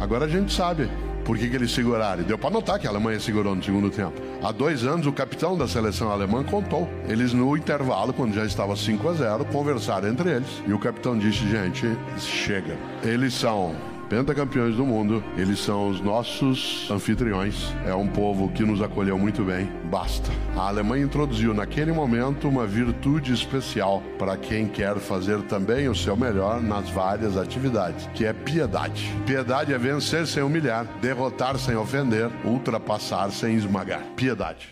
Agora 0.00 0.26
a 0.26 0.28
gente 0.28 0.52
sabe 0.52 0.88
por 1.24 1.38
que, 1.38 1.48
que 1.48 1.56
eles 1.56 1.72
seguraram. 1.72 2.22
Deu 2.22 2.38
para 2.38 2.50
notar 2.50 2.78
que 2.78 2.86
a 2.86 2.90
Alemanha 2.90 3.20
segurou 3.20 3.54
no 3.54 3.62
segundo 3.62 3.90
tempo. 3.90 4.20
Há 4.42 4.52
dois 4.52 4.84
anos, 4.84 5.06
o 5.06 5.12
capitão 5.12 5.56
da 5.56 5.68
seleção 5.68 6.10
alemã 6.10 6.42
contou. 6.42 6.88
Eles, 7.08 7.32
no 7.32 7.56
intervalo, 7.56 8.12
quando 8.12 8.34
já 8.34 8.44
estava 8.44 8.74
5 8.76 9.08
a 9.08 9.12
0, 9.14 9.44
conversaram 9.46 10.08
entre 10.08 10.30
eles. 10.30 10.62
E 10.66 10.72
o 10.72 10.78
capitão 10.78 11.16
disse: 11.16 11.48
gente, 11.48 11.86
chega. 12.18 12.76
Eles 13.02 13.34
são 13.34 13.74
pentacampeões 14.12 14.76
do 14.76 14.84
mundo, 14.84 15.24
eles 15.38 15.58
são 15.58 15.88
os 15.88 15.98
nossos 16.02 16.86
anfitriões. 16.90 17.72
É 17.86 17.94
um 17.94 18.06
povo 18.06 18.50
que 18.50 18.62
nos 18.62 18.82
acolheu 18.82 19.18
muito 19.18 19.42
bem. 19.42 19.66
Basta. 19.90 20.30
A 20.54 20.68
Alemanha 20.68 21.02
introduziu 21.02 21.54
naquele 21.54 21.92
momento 21.92 22.46
uma 22.46 22.66
virtude 22.66 23.32
especial 23.32 24.02
para 24.18 24.36
quem 24.36 24.68
quer 24.68 24.96
fazer 24.98 25.40
também 25.44 25.88
o 25.88 25.94
seu 25.94 26.14
melhor 26.14 26.60
nas 26.60 26.90
várias 26.90 27.38
atividades, 27.38 28.06
que 28.08 28.26
é 28.26 28.34
piedade. 28.34 29.10
Piedade 29.24 29.72
é 29.72 29.78
vencer 29.78 30.26
sem 30.26 30.42
humilhar, 30.42 30.86
derrotar 31.00 31.56
sem 31.56 31.74
ofender, 31.74 32.30
ultrapassar 32.44 33.30
sem 33.30 33.54
esmagar. 33.54 34.04
Piedade. 34.14 34.68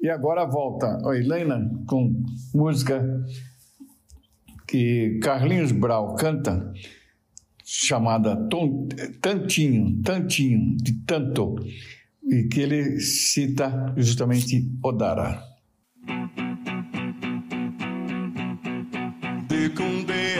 E 0.00 0.08
agora 0.08 0.44
volta 0.44 0.96
a 1.04 1.16
Helena 1.16 1.68
com 1.88 2.22
música 2.54 3.04
que 4.68 5.18
Carlinhos 5.20 5.72
Brau 5.72 6.14
canta, 6.14 6.72
chamada 7.68 8.48
Tantinho, 9.20 10.00
Tantinho, 10.04 10.76
de 10.76 10.92
Tanto, 11.04 11.56
e 12.22 12.44
que 12.44 12.60
ele 12.60 13.00
cita 13.00 13.92
justamente 13.96 14.70
Odara. 14.80 15.42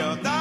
Odara, 0.09 0.36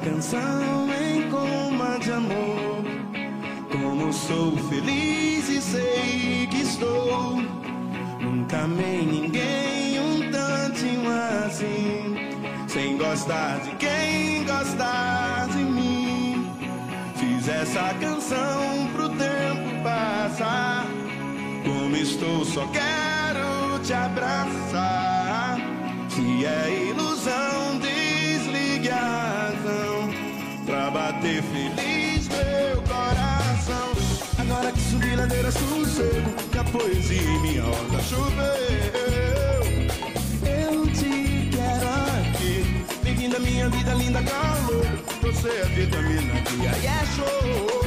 canção 0.00 0.88
em 0.94 1.30
coma 1.30 1.98
de 1.98 2.12
amor. 2.12 2.84
Como 3.70 4.12
sou 4.12 4.56
feliz 4.68 5.48
e 5.48 5.60
sei 5.60 6.48
que 6.50 6.62
estou. 6.62 7.36
Nunca 8.20 8.60
amei 8.60 9.04
ninguém 9.04 10.00
um 10.00 10.30
tantinho 10.30 11.10
assim, 11.44 12.16
sem 12.68 12.96
gostar 12.96 13.60
de 13.60 13.70
quem 13.76 14.44
gostar 14.44 15.48
de 15.48 15.58
mim. 15.58 16.50
Fiz 17.16 17.48
essa 17.48 17.94
canção 18.00 18.88
pro 18.94 19.08
tempo 19.10 19.82
passar. 19.82 20.86
Como 21.64 21.96
estou, 21.96 22.44
só 22.44 22.66
quero 22.68 23.78
te 23.84 23.92
abraçar. 23.92 25.19
Bater 31.30 31.42
feliz 31.42 32.28
meu 32.28 32.82
coração. 32.82 33.92
Agora 34.38 34.72
que 34.72 34.80
subi 34.80 35.14
ladeira 35.14 35.50
sossego, 35.50 36.30
que 36.50 36.58
a 36.58 36.64
poesia 36.64 37.22
em 37.22 37.40
minha 37.40 37.64
horta 37.64 38.02
choveu. 38.02 38.40
Eu 40.44 40.86
te 40.92 41.50
quero 41.50 41.88
aqui, 42.20 42.84
bem-vinda 43.02 43.38
minha 43.38 43.68
vida 43.68 43.94
linda 43.94 44.22
calor. 44.22 44.86
Você 45.22 45.48
é 45.48 45.64
vitamina 45.66 46.40
que 46.42 46.66
aí 46.66 46.86
é 46.86 47.06
show. 47.14 47.79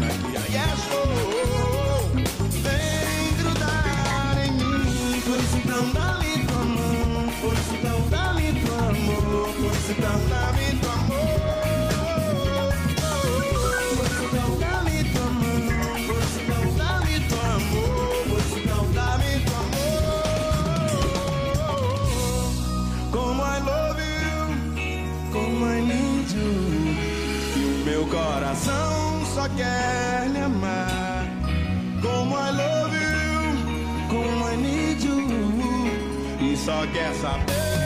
Vitamina 0.00 0.29
só 29.40 29.48
quer 29.56 30.28
lhe 30.28 30.40
amar. 30.40 31.24
Como 32.02 32.36
I 32.36 32.50
love 32.50 32.94
you, 32.94 34.08
como 34.08 34.48
I 34.50 34.56
need 34.56 35.02
you, 35.02 36.46
e 36.46 36.56
só 36.56 36.86
quer 36.92 37.14
saber 37.14 37.79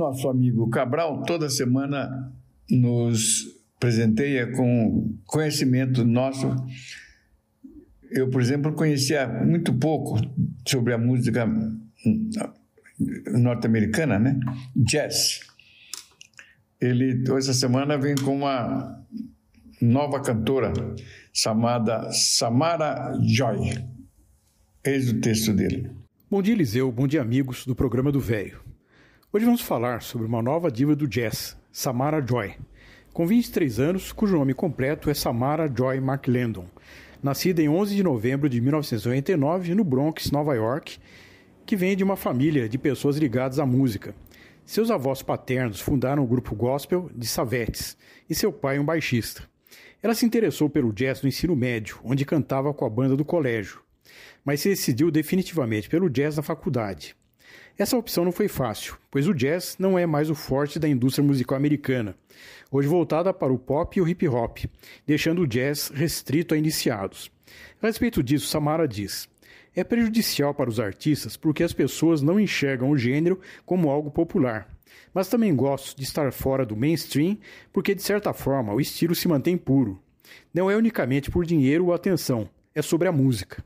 Nosso 0.00 0.30
amigo 0.30 0.70
Cabral 0.70 1.24
toda 1.24 1.50
semana 1.50 2.32
nos 2.70 3.44
presenteia 3.78 4.50
com 4.50 5.14
conhecimento 5.26 6.06
nosso. 6.06 6.56
Eu, 8.10 8.30
por 8.30 8.40
exemplo, 8.40 8.72
conhecia 8.72 9.28
muito 9.28 9.74
pouco 9.74 10.18
sobre 10.66 10.94
a 10.94 10.98
música 10.98 11.46
norte-americana, 13.30 14.18
né? 14.18 14.40
Jazz. 14.74 15.40
Ele, 16.80 17.22
essa 17.36 17.52
semana, 17.52 17.98
vem 17.98 18.14
com 18.14 18.36
uma 18.36 19.04
nova 19.82 20.22
cantora 20.22 20.72
chamada 21.30 22.10
Samara 22.10 23.18
Joy. 23.22 23.84
Eis 24.82 25.10
o 25.10 25.20
texto 25.20 25.52
dele. 25.52 25.90
Bom 26.30 26.40
dia, 26.40 26.54
Eliseu. 26.54 26.90
Bom 26.90 27.06
dia, 27.06 27.20
amigos 27.20 27.66
do 27.66 27.74
programa 27.74 28.10
do 28.10 28.18
Velho. 28.18 28.69
Hoje 29.32 29.44
vamos 29.44 29.60
falar 29.60 30.02
sobre 30.02 30.26
uma 30.26 30.42
nova 30.42 30.72
diva 30.72 30.96
do 30.96 31.06
jazz, 31.06 31.56
Samara 31.70 32.20
Joy. 32.20 32.56
Com 33.12 33.24
23 33.24 33.78
anos, 33.78 34.10
cujo 34.10 34.36
nome 34.36 34.52
completo 34.52 35.08
é 35.08 35.14
Samara 35.14 35.72
Joy 35.72 35.98
McLendon. 35.98 36.66
Nascida 37.22 37.62
em 37.62 37.68
11 37.68 37.94
de 37.94 38.02
novembro 38.02 38.48
de 38.48 38.60
1989 38.60 39.72
no 39.76 39.84
Bronx, 39.84 40.32
Nova 40.32 40.56
York, 40.56 40.98
que 41.64 41.76
vem 41.76 41.96
de 41.96 42.02
uma 42.02 42.16
família 42.16 42.68
de 42.68 42.76
pessoas 42.76 43.18
ligadas 43.18 43.60
à 43.60 43.64
música. 43.64 44.16
Seus 44.64 44.90
avós 44.90 45.22
paternos 45.22 45.80
fundaram 45.80 46.24
o 46.24 46.26
grupo 46.26 46.56
gospel 46.56 47.08
de 47.14 47.28
Savetes 47.28 47.96
e 48.28 48.34
seu 48.34 48.52
pai 48.52 48.80
um 48.80 48.84
baixista. 48.84 49.48
Ela 50.02 50.16
se 50.16 50.26
interessou 50.26 50.68
pelo 50.68 50.92
jazz 50.92 51.22
no 51.22 51.28
ensino 51.28 51.54
médio, 51.54 52.00
onde 52.02 52.24
cantava 52.24 52.74
com 52.74 52.84
a 52.84 52.90
banda 52.90 53.16
do 53.16 53.24
colégio, 53.24 53.80
mas 54.44 54.60
se 54.60 54.70
decidiu 54.70 55.08
definitivamente 55.08 55.88
pelo 55.88 56.10
jazz 56.10 56.36
na 56.36 56.42
faculdade. 56.42 57.14
Essa 57.78 57.96
opção 57.96 58.24
não 58.24 58.32
foi 58.32 58.48
fácil, 58.48 58.96
pois 59.10 59.26
o 59.26 59.34
jazz 59.34 59.76
não 59.78 59.98
é 59.98 60.06
mais 60.06 60.28
o 60.28 60.34
forte 60.34 60.78
da 60.78 60.88
indústria 60.88 61.26
musical 61.26 61.56
americana, 61.56 62.14
hoje 62.70 62.88
voltada 62.88 63.32
para 63.32 63.52
o 63.52 63.58
pop 63.58 63.98
e 63.98 64.02
o 64.02 64.08
hip 64.08 64.28
hop, 64.28 64.58
deixando 65.06 65.42
o 65.42 65.46
jazz 65.46 65.88
restrito 65.88 66.54
a 66.54 66.58
iniciados. 66.58 67.30
A 67.82 67.86
respeito 67.86 68.22
disso, 68.22 68.46
Samara 68.46 68.86
diz: 68.86 69.28
é 69.74 69.84
prejudicial 69.84 70.52
para 70.52 70.68
os 70.68 70.80
artistas 70.80 71.36
porque 71.36 71.62
as 71.62 71.72
pessoas 71.72 72.20
não 72.20 72.40
enxergam 72.40 72.90
o 72.90 72.98
gênero 72.98 73.40
como 73.64 73.88
algo 73.88 74.10
popular. 74.10 74.68
Mas 75.14 75.28
também 75.28 75.54
gosto 75.54 75.96
de 75.96 76.02
estar 76.02 76.32
fora 76.32 76.66
do 76.66 76.76
mainstream 76.76 77.38
porque, 77.72 77.94
de 77.94 78.02
certa 78.02 78.32
forma, 78.32 78.74
o 78.74 78.80
estilo 78.80 79.14
se 79.14 79.28
mantém 79.28 79.56
puro. 79.56 80.00
Não 80.52 80.70
é 80.70 80.76
unicamente 80.76 81.30
por 81.30 81.44
dinheiro 81.44 81.86
ou 81.86 81.94
atenção, 81.94 82.48
é 82.74 82.82
sobre 82.82 83.08
a 83.08 83.12
música. 83.12 83.64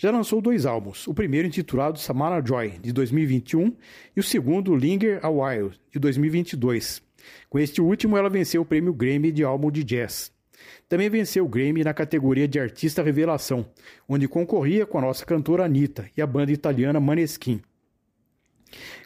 Já 0.00 0.10
lançou 0.10 0.40
dois 0.40 0.64
álbuns, 0.64 1.06
o 1.06 1.12
primeiro 1.12 1.46
intitulado 1.46 1.98
Samara 1.98 2.42
Joy, 2.42 2.78
de 2.80 2.90
2021, 2.90 3.76
e 4.16 4.20
o 4.20 4.22
segundo 4.22 4.74
Linger 4.74 5.20
a 5.22 5.28
While, 5.28 5.72
de 5.92 5.98
2022. 5.98 7.02
Com 7.50 7.58
este 7.58 7.82
último, 7.82 8.16
ela 8.16 8.30
venceu 8.30 8.62
o 8.62 8.64
prêmio 8.64 8.94
Grammy 8.94 9.30
de 9.30 9.44
álbum 9.44 9.70
de 9.70 9.84
jazz. 9.84 10.32
Também 10.88 11.10
venceu 11.10 11.44
o 11.44 11.48
Grammy 11.50 11.84
na 11.84 11.92
categoria 11.92 12.48
de 12.48 12.58
Artista 12.58 13.02
Revelação, 13.02 13.66
onde 14.08 14.26
concorria 14.26 14.86
com 14.86 14.96
a 14.96 15.02
nossa 15.02 15.26
cantora 15.26 15.66
Anitta 15.66 16.10
e 16.16 16.22
a 16.22 16.26
banda 16.26 16.50
italiana 16.50 16.98
Maneskin. 16.98 17.60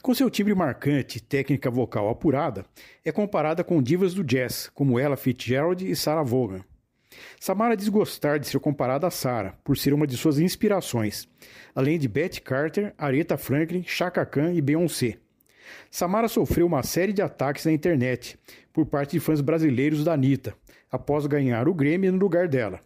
Com 0.01 0.15
seu 0.15 0.31
timbre 0.31 0.55
marcante 0.55 1.19
e 1.19 1.21
técnica 1.21 1.73
vocal 1.73 2.09
apurada, 2.09 2.65
é 3.05 3.11
comparada 3.11 3.65
com 3.65 3.83
divas 3.83 4.15
do 4.15 4.23
jazz, 4.23 4.71
como 4.73 4.97
Ella 4.97 5.17
Fitzgerald 5.17 5.91
e 5.91 5.97
Sarah 5.97 6.23
Vaughan. 6.23 6.65
Samara 7.39 7.77
diz 7.77 7.89
gostar 7.89 8.39
de 8.39 8.47
ser 8.47 8.59
comparada 8.61 9.07
a 9.07 9.11
Sarah, 9.11 9.55
por 9.63 9.77
ser 9.77 9.93
uma 9.93 10.07
de 10.07 10.17
suas 10.17 10.39
inspirações, 10.39 11.29
além 11.75 11.99
de 11.99 12.09
Betty 12.09 12.41
Carter, 12.41 12.95
Aretha 12.97 13.37
Franklin, 13.37 13.83
Chaka 13.83 14.25
Khan 14.25 14.53
e 14.53 14.61
Beyoncé. 14.61 15.19
Samara 15.91 16.29
sofreu 16.29 16.67
uma 16.67 16.83
série 16.83 17.13
de 17.13 17.23
ataques 17.23 17.65
na 17.65 17.73
internet 17.73 18.39
por 18.73 18.87
parte 18.87 19.13
de 19.13 19.21
fãs 19.21 19.41
brasileiros 19.41 20.05
da 20.05 20.13
Anitta, 20.13 20.55
após 20.91 21.27
ganhar 21.27 21.69
o 21.69 21.75
Grammy 21.75 22.11
no 22.11 22.19
lugar 22.19 22.49
dela. 22.49 22.81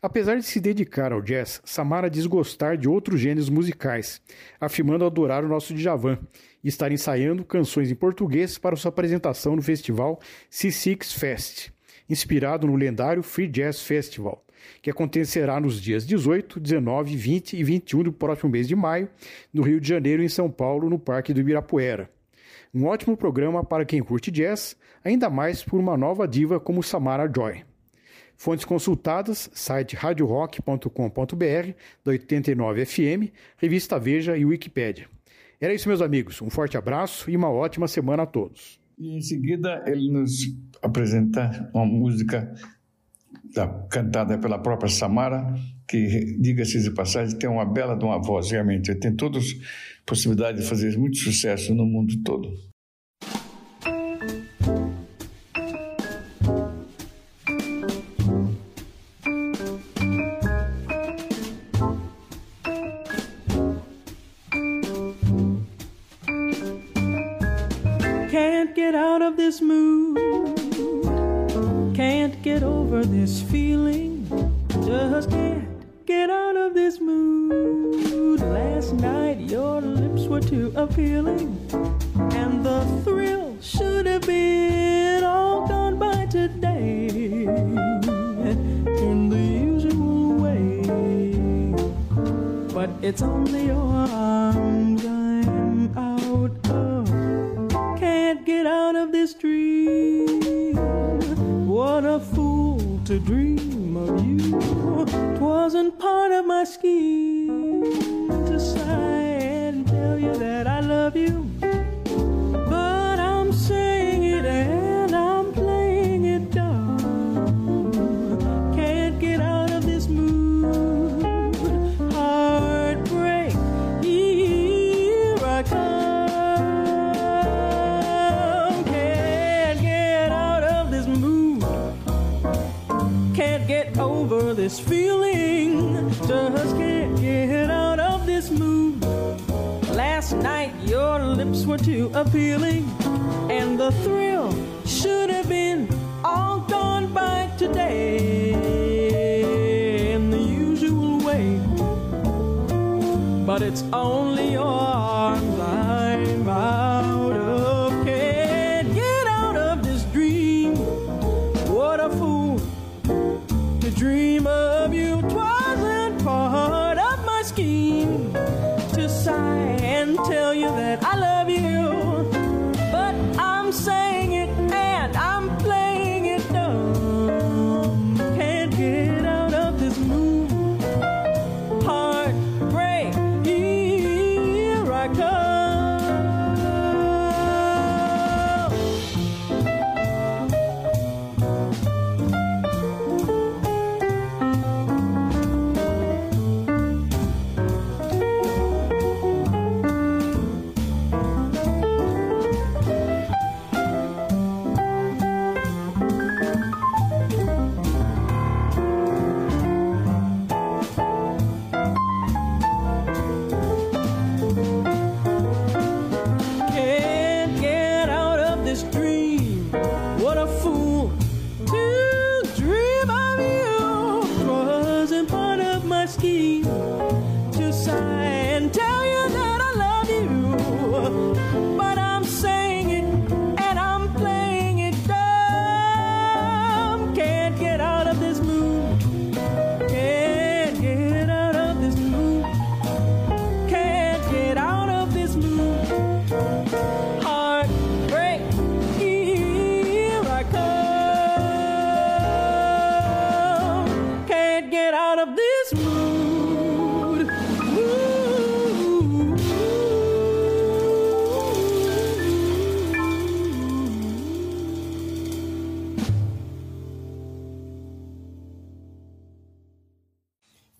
Apesar 0.00 0.36
de 0.36 0.44
se 0.44 0.60
dedicar 0.60 1.12
ao 1.12 1.20
jazz, 1.20 1.60
Samara 1.64 2.08
diz 2.08 2.24
gostar 2.24 2.76
de 2.76 2.88
outros 2.88 3.20
gêneros 3.20 3.48
musicais, 3.48 4.22
afirmando 4.60 5.04
adorar 5.04 5.44
o 5.44 5.48
nosso 5.48 5.74
Djavan 5.74 6.18
e 6.62 6.68
estar 6.68 6.92
ensaiando 6.92 7.44
canções 7.44 7.90
em 7.90 7.96
português 7.96 8.58
para 8.58 8.76
sua 8.76 8.90
apresentação 8.90 9.56
no 9.56 9.62
festival 9.62 10.20
C6 10.52 11.18
Fest, 11.18 11.70
inspirado 12.08 12.66
no 12.66 12.76
lendário 12.76 13.22
Free 13.22 13.48
Jazz 13.48 13.82
Festival, 13.82 14.44
que 14.80 14.90
acontecerá 14.90 15.60
nos 15.60 15.80
dias 15.80 16.06
18, 16.06 16.60
19, 16.60 17.16
20 17.16 17.56
e 17.56 17.64
21 17.64 18.02
do 18.04 18.12
próximo 18.12 18.50
mês 18.50 18.66
de 18.66 18.74
maio, 18.74 19.08
no 19.52 19.62
Rio 19.62 19.80
de 19.80 19.88
Janeiro 19.88 20.22
e 20.22 20.26
em 20.26 20.28
São 20.28 20.50
Paulo, 20.50 20.88
no 20.88 20.98
Parque 20.98 21.34
do 21.34 21.40
Ibirapuera. 21.40 22.10
Um 22.74 22.86
ótimo 22.86 23.16
programa 23.16 23.64
para 23.64 23.84
quem 23.84 24.02
curte 24.02 24.30
jazz, 24.30 24.76
ainda 25.02 25.30
mais 25.30 25.62
por 25.62 25.80
uma 25.80 25.96
nova 25.96 26.28
diva 26.28 26.60
como 26.60 26.82
Samara 26.82 27.30
Joy. 27.34 27.64
Fontes 28.36 28.64
consultadas, 28.64 29.50
site 29.52 29.96
radiorock.com.br, 29.96 31.72
da 32.04 32.12
89FM, 32.12 33.32
revista 33.56 33.98
Veja 33.98 34.36
e 34.36 34.44
Wikipédia. 34.44 35.08
Era 35.60 35.74
isso, 35.74 35.88
meus 35.88 36.00
amigos. 36.00 36.40
Um 36.40 36.48
forte 36.48 36.76
abraço 36.76 37.28
e 37.28 37.36
uma 37.36 37.50
ótima 37.50 37.88
semana 37.88 38.22
a 38.22 38.26
todos. 38.26 38.78
E 38.98 39.16
em 39.16 39.20
seguida 39.20 39.84
ele 39.86 40.10
nos 40.10 40.56
apresenta 40.82 41.70
uma 41.72 41.86
música 41.86 42.52
da, 43.54 43.68
cantada 43.90 44.38
pela 44.38 44.58
própria 44.58 44.88
Samara, 44.88 45.54
que, 45.86 46.36
diga-se 46.38 46.82
de 46.82 46.90
passagem, 46.90 47.38
tem 47.38 47.48
uma 47.48 47.64
bela 47.64 47.96
de 47.96 48.04
uma 48.04 48.20
voz, 48.20 48.50
realmente. 48.50 48.94
Tem 48.96 49.14
todas 49.14 49.44
as 49.44 49.54
possibilidades 50.04 50.62
de 50.62 50.68
fazer 50.68 50.96
muito 50.98 51.16
sucesso 51.16 51.74
no 51.74 51.86
mundo 51.86 52.22
todo. 52.22 52.48
Get 72.58 72.66
over 72.66 73.04
this 73.04 73.40
feeling. 73.40 74.26
Just 74.84 75.30
can't 75.30 75.68
get 76.06 76.28
out 76.28 76.56
of 76.56 76.74
this 76.74 76.98
mood. 76.98 78.40
Last 78.40 78.94
night 78.94 79.38
your 79.38 79.80
lips 79.80 80.24
were 80.24 80.40
too 80.40 80.72
appealing. 80.74 81.56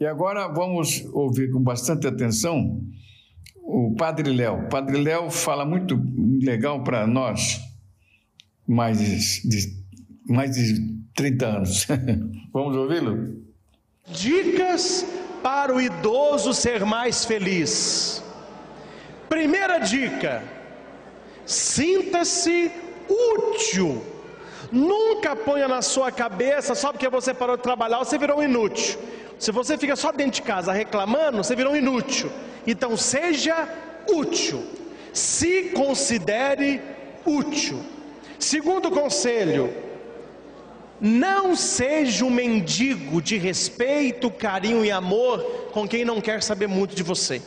Agora 0.09 0.49
vamos 0.49 1.05
ouvir 1.13 1.51
com 1.51 1.63
bastante 1.63 2.07
atenção 2.07 2.81
o 3.69 3.95
Padre 3.97 4.33
Léo. 4.33 4.65
O 4.65 4.69
Padre 4.69 4.97
Léo 4.97 5.31
fala 5.31 5.65
muito 5.65 6.01
legal 6.43 6.83
para 6.83 7.07
nós, 7.07 7.61
mais 8.67 8.99
de, 8.99 9.59
mais 10.27 10.53
de 10.53 10.99
30 11.15 11.47
anos. 11.47 11.87
vamos 12.53 12.77
ouvi-lo? 12.77 13.37
Dicas 14.11 15.05
para 15.43 15.75
o 15.75 15.81
idoso 15.81 16.55
ser 16.55 16.85
mais 16.85 17.25
feliz. 17.25 18.23
Primeira 19.29 19.79
dica: 19.79 20.43
sinta-se 21.45 22.71
útil. 23.09 24.03
Nunca 24.71 25.35
ponha 25.35 25.67
na 25.67 25.81
sua 25.81 26.13
cabeça 26.13 26.75
só 26.75 26.93
porque 26.93 27.09
você 27.09 27.33
parou 27.33 27.57
de 27.57 27.63
trabalhar, 27.63 27.99
você 27.99 28.19
virou 28.19 28.39
um 28.39 28.43
inútil. 28.43 28.99
Se 29.39 29.53
você 29.53 29.79
fica 29.79 29.95
só 29.95 30.11
dentro 30.11 30.33
de 30.33 30.43
casa 30.43 30.73
reclamando, 30.73 31.39
você 31.39 31.55
virou 31.55 31.73
um 31.73 31.77
inútil. 31.77 32.31
Então 32.67 32.97
seja 32.97 33.69
útil. 34.09 34.65
Se 35.13 35.71
considere 35.75 36.81
útil. 37.25 37.81
Segundo 38.39 38.91
conselho, 38.91 39.73
não 41.01 41.55
seja 41.55 42.25
um 42.25 42.31
mendigo 42.31 43.23
de 43.23 43.37
respeito, 43.39 44.31
carinho 44.31 44.85
e 44.85 44.91
amor 44.91 45.41
com 45.73 45.87
quem 45.87 46.05
não 46.05 46.21
quer 46.21 46.43
saber 46.43 46.67
muito 46.67 46.95
de 46.95 47.03
você. 47.03 47.41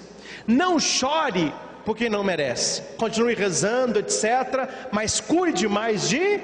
Não 0.48 0.80
chore 0.80 1.54
por 1.86 1.96
quem 1.98 2.10
não 2.10 2.24
merece. 2.24 2.82
Continue 2.98 3.36
rezando, 3.36 4.00
etc. 4.00 4.70
Mas 4.92 5.20
cuide 5.20 5.68
mais 5.68 6.08
de 6.08 6.40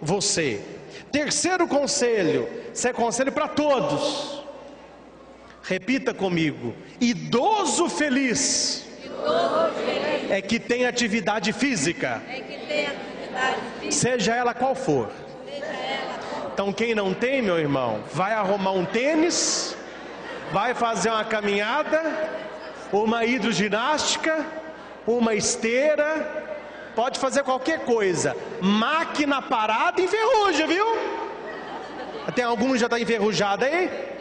você. 0.00 0.60
Terceiro 1.12 1.66
conselho, 1.66 2.48
isso 2.74 2.88
é 2.88 2.92
conselho 2.92 3.32
para 3.32 3.48
todos. 3.48 4.47
Repita 5.68 6.14
comigo: 6.14 6.74
idoso 6.98 7.90
feliz 7.90 8.86
é 10.30 10.40
que 10.40 10.58
tem 10.58 10.86
atividade 10.86 11.52
física, 11.52 12.22
seja 13.90 14.34
ela 14.34 14.54
qual 14.54 14.74
for. 14.74 15.10
Então, 16.52 16.72
quem 16.72 16.94
não 16.94 17.12
tem, 17.12 17.42
meu 17.42 17.58
irmão, 17.58 18.02
vai 18.12 18.32
arrumar 18.32 18.72
um 18.72 18.84
tênis, 18.84 19.76
vai 20.50 20.74
fazer 20.74 21.10
uma 21.10 21.24
caminhada, 21.24 22.02
uma 22.90 23.24
hidroginástica, 23.24 24.44
uma 25.06 25.34
esteira, 25.34 26.56
pode 26.96 27.18
fazer 27.18 27.44
qualquer 27.44 27.80
coisa. 27.80 28.34
Máquina 28.60 29.42
parada 29.42 30.00
enferruja, 30.00 30.66
viu? 30.66 30.86
Tem 32.34 32.44
algum 32.44 32.76
já 32.76 32.86
está 32.86 32.98
enferrujado 32.98 33.64
aí? 33.64 34.17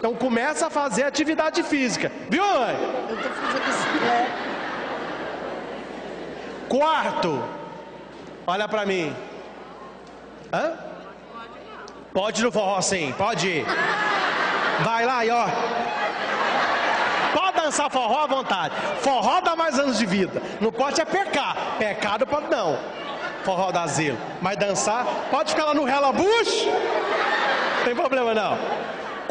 Então 0.00 0.14
começa 0.14 0.68
a 0.68 0.70
fazer 0.70 1.02
atividade 1.02 1.62
física, 1.62 2.10
viu? 2.30 2.42
mãe? 2.42 2.74
Eu 3.10 3.16
tô 3.18 3.28
fazendo 3.28 3.66
bicicleta. 3.66 4.30
Quarto, 6.70 7.44
olha 8.46 8.66
pra 8.66 8.86
mim. 8.86 9.14
Hã? 10.50 10.72
Pode 12.14 12.42
no 12.42 12.50
forró 12.50 12.80
sim, 12.80 13.14
pode 13.18 13.46
ir. 13.46 13.66
Vai 14.82 15.04
lá 15.04 15.22
e 15.22 15.30
ó. 15.30 15.46
Pode 17.34 17.60
dançar 17.60 17.90
forró 17.90 18.24
à 18.24 18.26
vontade. 18.26 18.74
Forró 19.02 19.42
dá 19.42 19.54
mais 19.54 19.78
anos 19.78 19.98
de 19.98 20.06
vida. 20.06 20.40
Não 20.62 20.72
pode 20.72 20.98
é 20.98 21.04
pecar. 21.04 21.54
Pecado 21.78 22.26
pode 22.26 22.48
não. 22.48 22.78
Forró 23.44 23.70
da 23.70 23.82
asilo. 23.82 24.16
Mas 24.40 24.56
dançar, 24.56 25.04
pode 25.30 25.50
ficar 25.50 25.66
lá 25.66 25.74
no 25.74 25.84
Rela 25.84 26.10
Bush. 26.10 26.64
Não 26.64 27.84
tem 27.84 27.94
problema 27.94 28.32
não. 28.32 28.56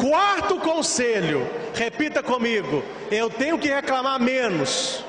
Quarto 0.00 0.58
conselho, 0.60 1.46
repita 1.74 2.22
comigo. 2.22 2.82
Eu 3.10 3.28
tenho 3.28 3.58
que 3.58 3.68
reclamar 3.68 4.18
menos 4.18 5.04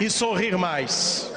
e 0.00 0.10
sorrir 0.10 0.58
mais. 0.58 1.32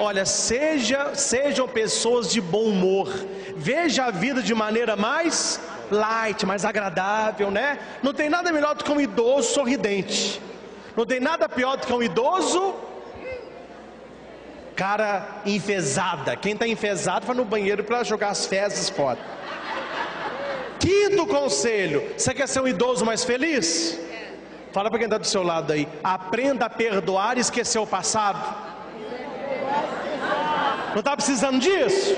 Olha, 0.00 0.24
seja, 0.24 1.14
sejam 1.14 1.68
pessoas 1.68 2.32
de 2.32 2.40
bom 2.40 2.64
humor. 2.64 3.12
Veja 3.54 4.06
a 4.06 4.10
vida 4.10 4.40
de 4.40 4.54
maneira 4.54 4.96
mais 4.96 5.60
light, 5.90 6.46
mais 6.46 6.64
agradável, 6.64 7.50
né? 7.50 7.80
Não 8.02 8.14
tem 8.14 8.30
nada 8.30 8.50
melhor 8.50 8.74
do 8.74 8.82
que 8.82 8.90
um 8.90 9.00
idoso 9.00 9.52
sorridente. 9.52 10.40
Não 10.96 11.04
tem 11.04 11.20
nada 11.20 11.50
pior 11.50 11.76
do 11.76 11.86
que 11.86 11.92
um 11.92 12.02
idoso 12.02 12.74
cara 14.74 15.42
enfesada. 15.44 16.34
Quem 16.34 16.54
está 16.54 16.66
enfesado 16.66 17.26
vai 17.26 17.36
no 17.36 17.44
banheiro 17.44 17.84
para 17.84 18.02
jogar 18.04 18.30
as 18.30 18.46
fezes 18.46 18.88
fora. 18.88 19.18
Quinto 20.86 21.26
conselho: 21.26 22.12
você 22.16 22.32
quer 22.32 22.46
ser 22.46 22.60
um 22.60 22.68
idoso 22.68 23.04
mais 23.04 23.24
feliz? 23.24 23.98
Fala 24.72 24.88
para 24.88 24.98
quem 24.98 25.06
está 25.06 25.18
do 25.18 25.26
seu 25.26 25.42
lado 25.42 25.72
aí. 25.72 25.88
Aprenda 26.04 26.66
a 26.66 26.70
perdoar 26.70 27.36
e 27.36 27.40
esquecer 27.40 27.80
o 27.80 27.86
passado. 27.86 28.38
Não 30.90 31.00
está 31.00 31.16
precisando 31.16 31.58
disso? 31.58 32.14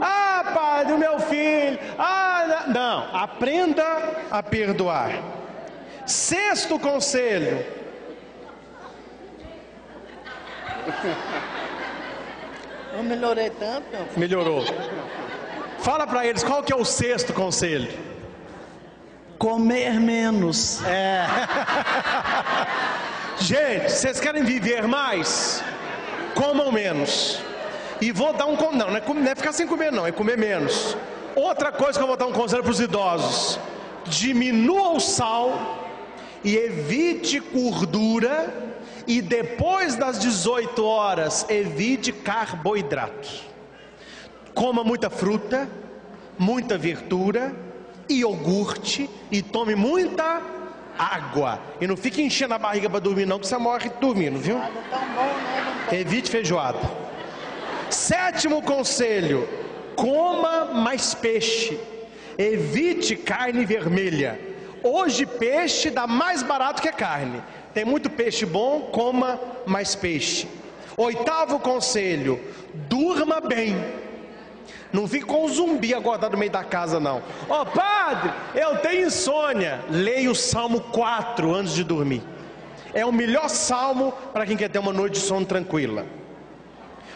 Ah, 0.00 0.52
pai 0.54 0.84
do 0.84 0.96
meu 0.96 1.18
filho. 1.18 1.78
Ah, 1.98 2.64
não. 2.68 3.16
Aprenda 3.16 3.84
a 4.30 4.40
perdoar. 4.42 5.10
Sexto 6.06 6.78
conselho. 6.78 7.66
Eu 12.94 13.02
melhorei 13.02 13.50
tanto, 13.50 13.90
meu. 13.90 14.06
Melhorou. 14.16 14.64
Fala 15.86 16.04
para 16.04 16.26
eles 16.26 16.42
qual 16.42 16.64
que 16.64 16.72
é 16.72 16.76
o 16.76 16.84
sexto 16.84 17.32
conselho. 17.32 17.88
Comer 19.38 20.00
menos. 20.00 20.84
É. 20.84 21.24
Gente, 23.38 23.92
vocês 23.92 24.18
querem 24.18 24.42
viver 24.42 24.88
mais? 24.88 25.62
Comam 26.34 26.72
menos. 26.72 27.38
E 28.00 28.10
vou 28.10 28.32
dar 28.32 28.46
um 28.46 28.56
não, 28.56 28.90
não 28.90 28.96
é, 28.96 29.00
não 29.00 29.30
é 29.30 29.34
ficar 29.36 29.52
sem 29.52 29.64
comer 29.64 29.92
não, 29.92 30.04
é 30.04 30.10
comer 30.10 30.36
menos. 30.36 30.96
Outra 31.36 31.70
coisa 31.70 31.96
que 31.96 32.02
eu 32.02 32.08
vou 32.08 32.16
dar 32.16 32.26
um 32.26 32.32
conselho 32.32 32.64
para 32.64 32.72
os 32.72 32.80
idosos: 32.80 33.60
diminua 34.06 34.90
o 34.90 34.98
sal 34.98 35.86
e 36.42 36.56
evite 36.56 37.38
gordura 37.38 38.52
e 39.06 39.22
depois 39.22 39.94
das 39.94 40.18
18 40.18 40.84
horas 40.84 41.46
evite 41.48 42.10
carboidratos. 42.10 43.55
Coma 44.56 44.82
muita 44.82 45.10
fruta, 45.10 45.68
muita 46.38 46.78
verdura, 46.78 47.54
iogurte 48.08 49.08
e 49.30 49.42
tome 49.42 49.74
muita 49.74 50.40
água. 50.98 51.60
E 51.78 51.86
não 51.86 51.94
fique 51.94 52.22
enchendo 52.22 52.54
a 52.54 52.58
barriga 52.58 52.88
para 52.88 52.98
dormir 52.98 53.26
não, 53.26 53.38
que 53.38 53.46
você 53.46 53.58
morre 53.58 53.90
dormindo, 54.00 54.38
viu? 54.38 54.58
Evite 55.92 56.30
feijoada. 56.30 56.78
Sétimo 57.90 58.62
conselho: 58.62 59.46
coma 59.94 60.72
mais 60.72 61.12
peixe. 61.12 61.78
Evite 62.38 63.14
carne 63.14 63.62
vermelha. 63.66 64.40
Hoje 64.82 65.26
peixe 65.26 65.90
dá 65.90 66.06
mais 66.06 66.42
barato 66.42 66.80
que 66.80 66.90
carne. 66.92 67.42
Tem 67.74 67.84
muito 67.84 68.08
peixe 68.08 68.46
bom, 68.46 68.88
coma 68.90 69.38
mais 69.66 69.94
peixe. 69.94 70.48
Oitavo 70.96 71.58
conselho: 71.58 72.40
durma 72.88 73.38
bem. 73.38 73.76
Não 74.96 75.06
fique 75.06 75.26
com 75.26 75.44
um 75.44 75.48
zumbi 75.48 75.92
acordado 75.92 76.32
no 76.32 76.38
meio 76.38 76.50
da 76.50 76.64
casa, 76.64 76.98
não. 76.98 77.22
Ó 77.50 77.66
padre, 77.66 78.32
eu 78.54 78.78
tenho 78.78 79.06
insônia. 79.08 79.84
Leia 79.90 80.30
o 80.30 80.34
Salmo 80.34 80.80
4 80.80 81.54
antes 81.54 81.74
de 81.74 81.84
dormir. 81.84 82.22
É 82.94 83.04
o 83.04 83.12
melhor 83.12 83.50
salmo 83.50 84.10
para 84.32 84.46
quem 84.46 84.56
quer 84.56 84.70
ter 84.70 84.78
uma 84.78 84.94
noite 84.94 85.14
de 85.14 85.18
sono 85.18 85.44
tranquila. 85.44 86.06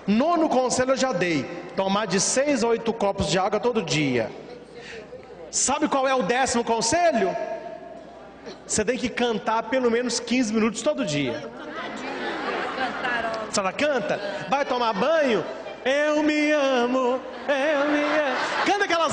Nono 0.06 0.46
conselho 0.46 0.90
eu 0.90 0.96
já 0.96 1.10
dei: 1.10 1.44
tomar 1.74 2.06
de 2.06 2.20
seis 2.20 2.62
a 2.62 2.68
oito 2.68 2.92
copos 2.92 3.28
de 3.28 3.38
água 3.38 3.58
todo 3.58 3.80
dia. 3.80 4.30
Sabe 5.50 5.88
qual 5.88 6.06
é 6.06 6.14
o 6.14 6.22
décimo 6.22 6.62
conselho? 6.62 7.34
Você 8.66 8.84
tem 8.84 8.98
que 8.98 9.08
cantar 9.08 9.62
pelo 9.70 9.90
menos 9.90 10.20
15 10.20 10.52
minutos 10.52 10.82
todo 10.82 11.06
dia. 11.06 11.50
A 13.56 13.72
canta? 13.72 14.20
Vai 14.50 14.66
tomar 14.66 14.92
banho? 14.92 15.42
Eu 15.84 16.22
me 16.22 16.52
amo, 16.52 16.52
eu 16.52 16.52
me 16.52 16.52
amo. 16.52 17.20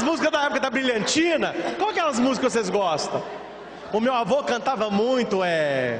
Músicas 0.07 0.31
da 0.31 0.43
época 0.43 0.61
da 0.61 0.69
brilhantina. 0.69 1.53
Qual 1.77 1.89
aquelas 1.89 2.17
músicas 2.17 2.53
que 2.53 2.59
vocês 2.59 2.69
gostam? 2.69 3.21
O 3.91 3.99
meu 3.99 4.13
avô 4.13 4.41
cantava 4.41 4.89
muito, 4.89 5.43
é. 5.43 5.99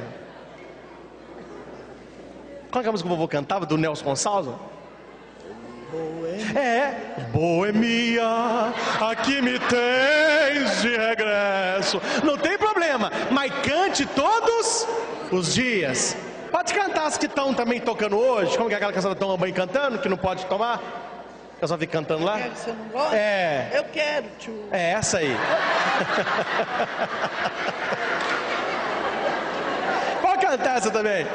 Qual 2.70 2.82
é 2.82 2.88
a 2.88 2.90
música 2.90 3.06
que 3.06 3.12
o 3.12 3.16
vovô 3.16 3.28
cantava? 3.28 3.66
Do 3.66 3.76
Nelson 3.76 4.04
Gonçalves? 4.04 4.54
É, 6.56 6.92
boemia, 7.32 8.24
aqui 8.98 9.42
me 9.42 9.58
tens 9.58 10.80
de 10.80 10.96
regresso. 10.96 12.00
Não 12.24 12.38
tem 12.38 12.56
problema, 12.56 13.10
mas 13.30 13.52
cante 13.60 14.06
todos 14.06 14.86
os 15.30 15.52
dias. 15.52 16.16
Pode 16.50 16.72
cantar 16.72 17.06
as 17.06 17.18
que 17.18 17.26
estão 17.26 17.52
também 17.52 17.78
tocando 17.78 18.16
hoje. 18.16 18.56
Como 18.56 18.70
que 18.70 18.74
é 18.74 18.76
aquela 18.78 18.92
que 18.92 18.98
a 18.98 19.02
senhora 19.02 19.18
toma 19.18 19.36
banho 19.36 19.54
cantando, 19.54 19.98
que 19.98 20.08
não 20.08 20.16
pode 20.16 20.46
tomar? 20.46 21.07
Que 21.58 21.64
a 21.64 21.68
senhora 21.68 21.80
fica 21.80 21.92
cantando 21.92 22.24
lá? 22.24 22.38
Quer 22.38 22.50
que 22.50 22.58
você 22.58 22.72
não 22.72 22.88
gosta? 22.88 23.16
É. 23.16 23.70
Eu 23.74 23.84
quero, 23.84 24.26
tio. 24.38 24.68
É 24.70 24.92
essa 24.92 25.18
aí. 25.18 25.36
cantar 30.48 30.78
essa 30.78 30.90
também. 30.90 31.26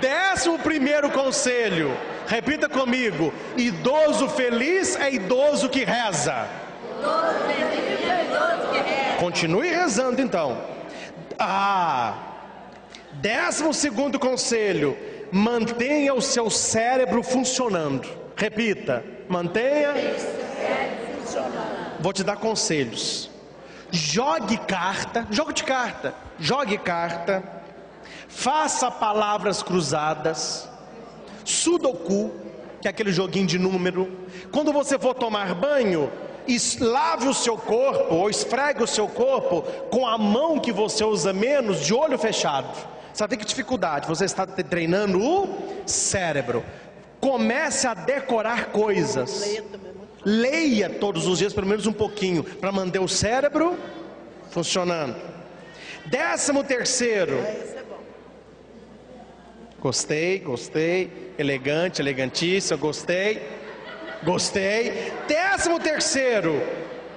Décimo 0.00 0.58
primeiro 0.58 1.10
conselho. 1.10 1.96
Repita 2.26 2.68
comigo. 2.68 3.32
Idoso 3.56 4.28
feliz 4.28 4.96
é 4.96 5.12
idoso 5.12 5.68
que 5.68 5.84
reza. 5.84 6.46
Continue 9.18 9.68
rezando 9.68 10.20
então. 10.20 10.60
Ah, 11.38 12.14
décimo 13.14 13.74
segundo 13.74 14.18
conselho: 14.18 14.96
mantenha 15.32 16.14
o 16.14 16.22
seu 16.22 16.50
cérebro 16.50 17.22
funcionando. 17.22 18.08
Repita, 18.36 19.02
mantenha. 19.28 19.94
Vou 22.00 22.12
te 22.12 22.22
dar 22.22 22.36
conselhos. 22.36 23.30
Jogue 23.90 24.56
carta, 24.58 25.26
jogo 25.30 25.52
de 25.52 25.62
carta, 25.62 26.14
jogue 26.38 26.76
carta, 26.76 27.42
faça 28.28 28.90
palavras 28.90 29.62
cruzadas, 29.62 30.68
sudoku, 31.44 32.32
que 32.80 32.88
é 32.88 32.90
aquele 32.90 33.12
joguinho 33.12 33.46
de 33.46 33.58
número. 33.58 34.10
Quando 34.50 34.72
você 34.72 34.98
for 34.98 35.14
tomar 35.14 35.54
banho, 35.54 36.10
lave 36.80 37.28
o 37.28 37.34
seu 37.34 37.56
corpo 37.56 38.14
ou 38.14 38.28
esfregue 38.28 38.82
o 38.82 38.86
seu 38.86 39.08
corpo 39.08 39.62
com 39.90 40.06
a 40.06 40.18
mão 40.18 40.58
que 40.58 40.72
você 40.72 41.04
usa 41.04 41.32
menos, 41.32 41.80
de 41.80 41.94
olho 41.94 42.18
fechado. 42.18 42.68
Sabe 43.12 43.36
que 43.36 43.44
dificuldade? 43.44 44.06
Você 44.06 44.24
está 44.24 44.46
treinando 44.46 45.18
o 45.20 45.48
cérebro. 45.86 46.62
Comece 47.20 47.86
a 47.86 47.94
decorar 47.94 48.66
coisas. 48.66 49.62
Leia 50.24 50.90
todos 50.90 51.26
os 51.26 51.38
dias, 51.38 51.52
pelo 51.52 51.66
menos 51.66 51.86
um 51.86 51.92
pouquinho, 51.92 52.42
para 52.42 52.72
manter 52.72 52.98
o 52.98 53.08
cérebro 53.08 53.78
funcionando. 54.50 55.16
Décimo 56.06 56.64
terceiro. 56.64 57.38
Gostei, 59.80 60.38
gostei. 60.40 61.32
Elegante, 61.38 62.00
elegantíssimo, 62.00 62.78
gostei. 62.78 63.42
Gostei. 64.24 65.12
Décimo 65.28 65.78
terceiro. 65.78 66.60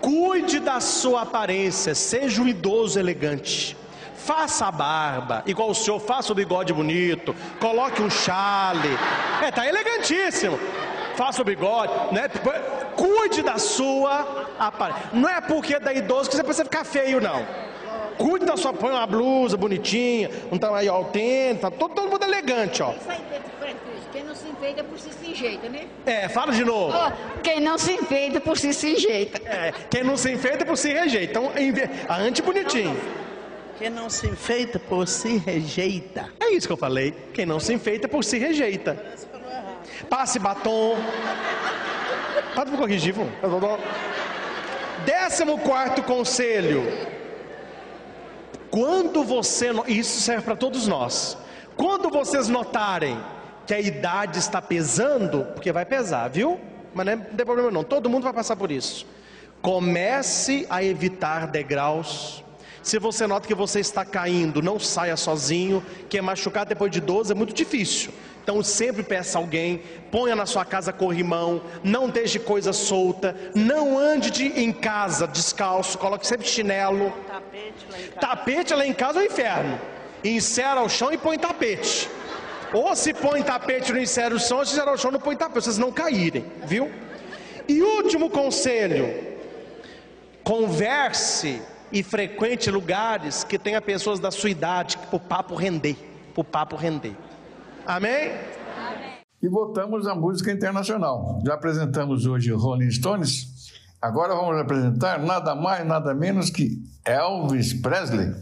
Cuide 0.02 0.60
da 0.60 0.80
sua 0.80 1.22
aparência. 1.22 1.95
Seja 1.95 2.41
um 2.41 2.47
idoso 2.47 3.00
elegante. 3.00 3.76
Faça 4.26 4.67
a 4.67 4.72
barba, 4.72 5.43
igual 5.45 5.70
o 5.70 5.76
senhor, 5.76 5.99
faça 5.99 6.32
o 6.32 6.36
bigode 6.36 6.74
bonito, 6.74 7.36
coloque 7.59 8.01
um 8.01 8.09
chale. 8.09 8.89
É, 9.41 9.49
tá 9.49 9.67
elegantíssimo. 9.67 10.59
Faça 11.15 11.41
o 11.41 11.45
bigode, 11.45 11.91
né? 12.13 12.30
Cuide 12.95 13.41
da 13.41 13.57
sua 13.57 14.47
aparência. 14.59 15.09
Não 15.13 15.28
é 15.28 15.41
porque 15.41 15.76
é 15.76 15.80
da 15.80 15.93
idoso 15.93 16.30
que 16.30 16.36
você 16.36 16.43
precisa 16.43 16.65
ficar 16.65 16.84
feio, 16.84 17.20
não. 17.20 17.45
Cuide 18.17 18.45
da 18.45 18.57
sua, 18.57 18.74
põe 18.74 18.91
uma 18.91 19.07
blusa 19.07 19.55
bonitinha, 19.55 20.30
um 20.51 20.57
tamanho 20.57 20.93
ó, 20.93 21.01
o 21.01 21.05
tênis, 21.05 21.61
tá 21.61 21.72
todo, 21.72 21.93
todo 21.93 22.09
mundo 22.09 22.24
elegante, 22.24 22.84
ó. 22.84 22.93
Quem 24.11 24.24
não 24.24 24.36
se 24.36 24.49
enfeita 24.49 24.84
por 24.84 24.99
si 24.99 25.09
se 25.13 25.32
enjeita, 25.32 25.70
né? 25.70 25.88
É, 26.05 26.28
fala 26.28 26.51
de 26.51 26.65
novo. 26.65 26.95
Ó, 26.95 27.11
quem 27.41 27.61
não 27.61 27.78
se 27.78 27.93
enfeita 27.93 28.41
por 28.41 28.57
si 28.57 28.74
se 28.74 28.93
enjeita. 28.93 29.41
É, 29.47 29.74
quem 29.89 30.03
não 30.03 30.17
se 30.17 30.32
enfeita 30.32 30.65
por 30.65 30.78
si 30.78 30.91
rejeita. 30.91 31.32
Então, 31.32 31.51
a 32.07 32.15
anti-bonitinho. 32.17 32.97
Quem 33.80 33.89
não 33.89 34.09
se 34.09 34.27
enfeita 34.27 34.77
por 34.77 35.07
si 35.07 35.38
rejeita. 35.38 36.30
É 36.39 36.51
isso 36.51 36.67
que 36.67 36.73
eu 36.73 36.77
falei. 36.77 37.11
Quem 37.34 37.45
não 37.45 37.59
se 37.59 37.73
enfeita 37.73 38.07
por 38.09 38.23
si 38.25 38.38
rejeita. 38.38 39.01
Passe 40.09 40.38
batom. 40.38 40.97
Pode 42.53 42.71
me 42.71 42.77
corrigir, 42.77 43.13
vô. 43.13 43.23
Décimo 45.05 45.57
quarto 45.59 46.03
conselho. 46.03 46.84
Quando 48.69 49.23
você. 49.23 49.69
Isso 49.88 50.19
serve 50.19 50.43
para 50.43 50.55
todos 50.57 50.86
nós. 50.86 51.38
Quando 51.77 52.09
vocês 52.09 52.49
notarem 52.49 53.17
que 53.65 53.73
a 53.73 53.80
idade 53.80 54.39
está 54.39 54.61
pesando, 54.61 55.45
porque 55.53 55.71
vai 55.71 55.86
pesar, 55.86 56.27
viu? 56.27 56.59
Mas 56.93 57.05
não, 57.05 57.13
é- 57.13 57.15
não 57.15 57.23
tem 57.23 57.45
problema 57.45 57.71
não, 57.71 57.84
todo 57.84 58.09
mundo 58.09 58.23
vai 58.23 58.34
passar 58.34 58.57
por 58.57 58.71
isso. 58.71 59.05
Comece 59.61 60.67
a 60.69 60.84
evitar 60.84 61.47
degraus. 61.47 62.43
Se 62.89 62.97
você 62.97 63.27
nota 63.27 63.47
que 63.47 63.53
você 63.53 63.79
está 63.79 64.03
caindo, 64.03 64.63
não 64.63 64.79
saia 64.79 65.15
sozinho, 65.15 65.85
que 66.09 66.17
é 66.17 66.21
machucar 66.23 66.65
depois 66.65 66.89
de 66.89 66.99
12 66.99 67.31
é 67.31 67.35
muito 67.35 67.53
difícil. 67.53 68.11
Então 68.41 68.63
sempre 68.63 69.03
peça 69.03 69.37
alguém, 69.37 69.83
ponha 70.11 70.35
na 70.35 70.47
sua 70.47 70.65
casa 70.65 70.91
corrimão, 70.91 71.61
não 71.83 72.09
deixe 72.09 72.39
coisa 72.39 72.73
solta, 72.73 73.35
não 73.53 73.95
ande 73.95 74.31
de- 74.31 74.59
em 74.59 74.71
casa 74.73 75.27
descalço, 75.27 75.99
coloque 75.99 76.25
sempre 76.25 76.47
chinelo. 76.47 77.13
Tapete 78.19 78.73
lá 78.73 78.83
em 78.87 78.93
casa 78.93 79.19
é 79.19 79.21
o 79.21 79.25
inferno. 79.27 79.79
Encera 80.23 80.81
o 80.81 80.89
chão 80.89 81.13
e 81.13 81.17
põe 81.19 81.37
tapete. 81.37 82.09
Ou 82.73 82.95
se 82.95 83.13
põe 83.13 83.43
tapete 83.43 83.93
no 83.93 83.99
encera 83.99 84.33
o 84.33 84.39
chão, 84.39 84.65
se 84.65 84.73
encera 84.73 84.91
o 84.91 84.97
chão 84.97 85.11
não 85.11 85.19
põe 85.19 85.35
tapete, 85.35 85.63
vocês 85.63 85.77
não 85.77 85.91
caírem, 85.91 86.43
viu? 86.65 86.91
E 87.67 87.83
último 87.83 88.31
conselho: 88.31 89.13
converse 90.43 91.61
e 91.91 92.03
frequente 92.03 92.69
lugares 92.69 93.43
que 93.43 93.57
tenha 93.57 93.81
pessoas 93.81 94.19
da 94.19 94.31
sua 94.31 94.49
idade, 94.49 94.97
para 94.97 95.15
o 95.15 95.19
papo 95.19 95.55
render, 95.55 95.95
para 96.33 96.41
o 96.41 96.43
papo 96.43 96.75
render. 96.75 97.15
Amém? 97.85 98.31
E 99.41 99.47
voltamos 99.47 100.05
à 100.05 100.13
música 100.13 100.51
internacional. 100.51 101.41
Já 101.45 101.53
apresentamos 101.53 102.25
hoje 102.25 102.51
Rolling 102.51 102.91
Stones. 102.91 103.71
Agora 104.01 104.33
vamos 104.35 104.59
apresentar 104.59 105.19
nada 105.19 105.55
mais, 105.55 105.85
nada 105.85 106.13
menos 106.13 106.49
que 106.49 106.81
Elvis 107.05 107.73
Presley. 107.73 108.33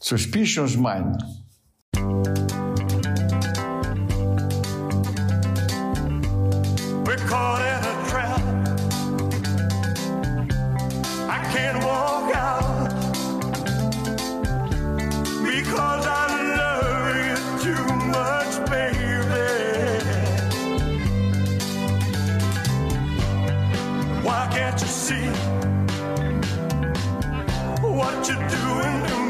Suspicious 0.00 0.76
Mind. 0.76 1.16
We're 7.06 7.16
Why 24.22 24.48
can't 24.52 24.80
you 24.80 24.86
see 24.86 25.26
what 27.82 28.28
you're 28.28 28.48
doing 28.48 29.21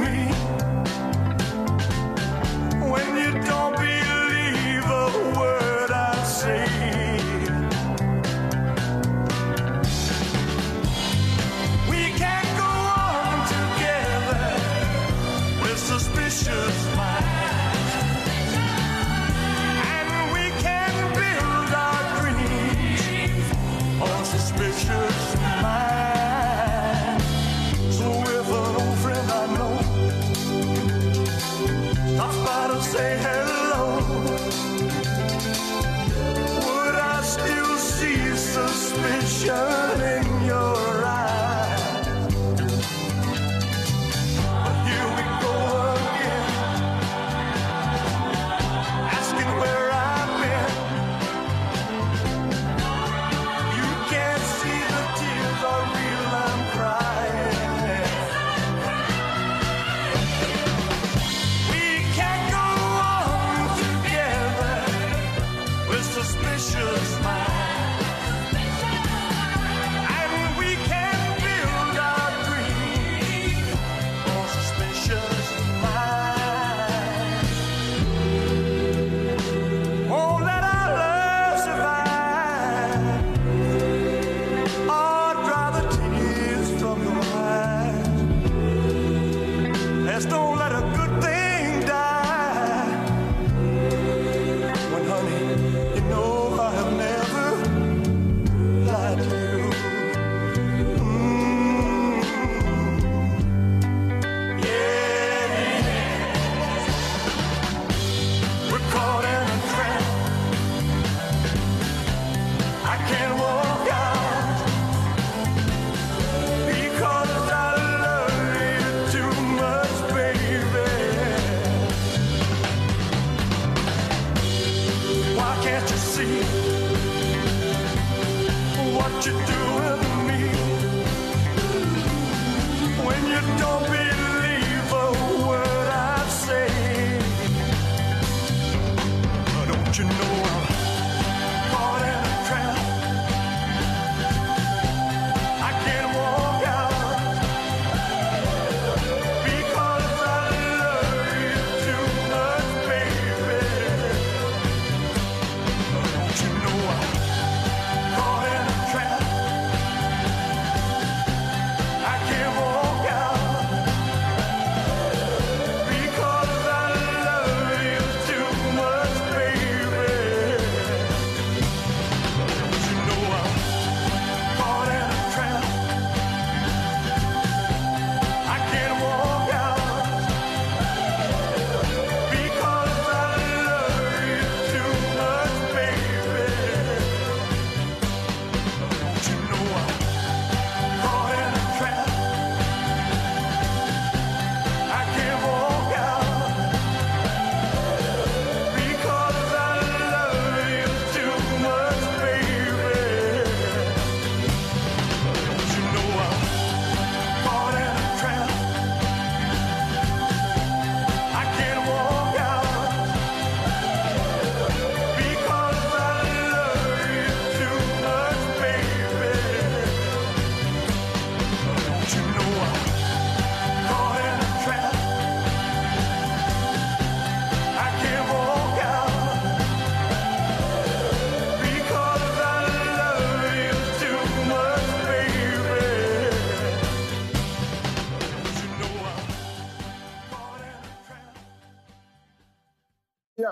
can't 113.09 113.39
walk. 113.39 113.72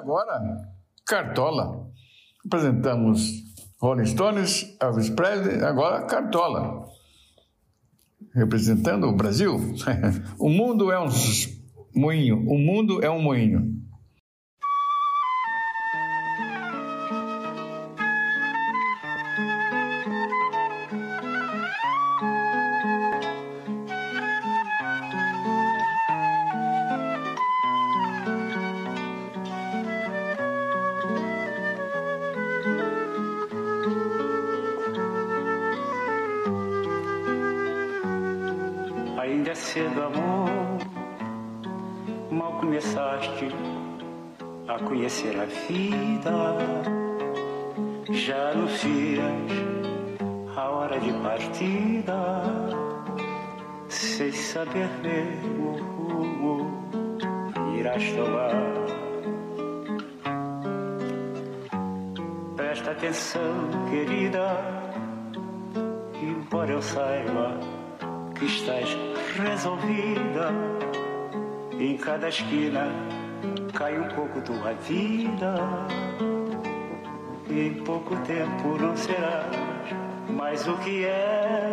Agora, 0.00 0.40
Cartola. 1.06 1.86
Apresentamos 2.44 3.44
Rolling 3.80 4.06
Stones, 4.06 4.76
Elvis 4.80 5.10
Presley, 5.10 5.62
agora 5.62 6.06
Cartola. 6.06 6.88
Representando 8.34 9.04
o 9.04 9.12
Brasil. 9.12 9.56
o 10.38 10.48
mundo 10.48 10.90
é 10.90 10.98
um 10.98 11.08
moinho. 11.94 12.38
O 12.48 12.58
mundo 12.58 13.04
é 13.04 13.10
um 13.10 13.20
moinho. 13.20 13.79
Vida. 45.68 46.56
Já 48.10 48.50
anuncias 48.50 49.22
a 50.56 50.68
hora 50.70 50.98
de 51.00 51.12
partida. 51.22 52.42
Sem 53.88 54.32
saber 54.32 54.88
mesmo 55.02 55.78
rumo 55.78 56.82
irás 57.76 58.02
tomar. 58.12 58.50
Presta 62.56 62.90
atenção, 62.92 63.68
querida. 63.90 64.56
Embora 66.22 66.72
eu 66.72 66.82
saiba 66.82 67.58
que 68.38 68.44
estás 68.46 68.96
resolvida. 69.36 70.52
Em 71.78 71.96
cada 71.96 72.28
esquina 72.28 72.88
cai 73.72 73.98
um 73.98 74.08
pouco 74.08 74.40
tua 74.40 74.72
vida. 74.74 75.54
Em 77.48 77.74
pouco 77.84 78.16
tempo 78.26 78.78
não 78.78 78.96
serás 78.96 79.46
mais 80.28 80.66
o 80.66 80.76
que 80.78 81.04
é. 81.04 81.72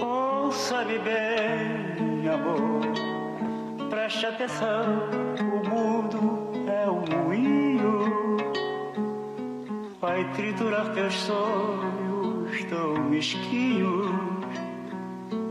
Ouça-me 0.00 0.98
bem, 0.98 2.28
amor. 2.28 3.88
Preste 3.90 4.26
atenção, 4.26 5.08
o 5.38 5.68
mundo 5.68 6.52
é 6.70 6.88
um 6.88 7.24
moinho. 7.24 8.36
Vai 10.00 10.24
triturar 10.32 10.92
teus 10.94 11.14
sonhos 11.14 12.64
tão 12.70 12.94
mesquinhos. 13.04 14.10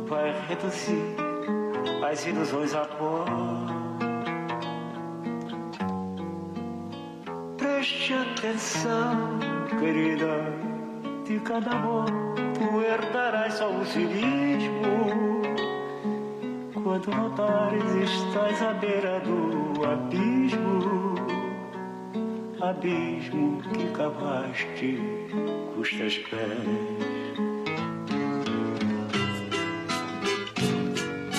Vai 0.07 0.33
reduzir 0.49 1.30
as 2.03 2.25
ilusões 2.25 2.73
a 2.73 2.85
pó. 2.85 3.25
Preste 7.57 8.13
atenção, 8.13 9.39
querida, 9.79 10.53
de 11.25 11.39
cada 11.41 11.71
amor 11.71 12.05
tu 12.55 12.81
herdarás 12.81 13.53
só 13.55 13.69
o 13.69 13.85
cinismo. 13.85 15.41
Quando 16.83 17.11
notares 17.11 17.83
estás 17.95 18.61
à 18.61 18.73
beira 18.73 19.19
do 19.21 19.85
abismo, 19.85 21.15
abismo 22.59 23.61
que 23.61 23.87
cavaste 23.93 24.99
teus 25.97 26.17
pés. 26.17 27.10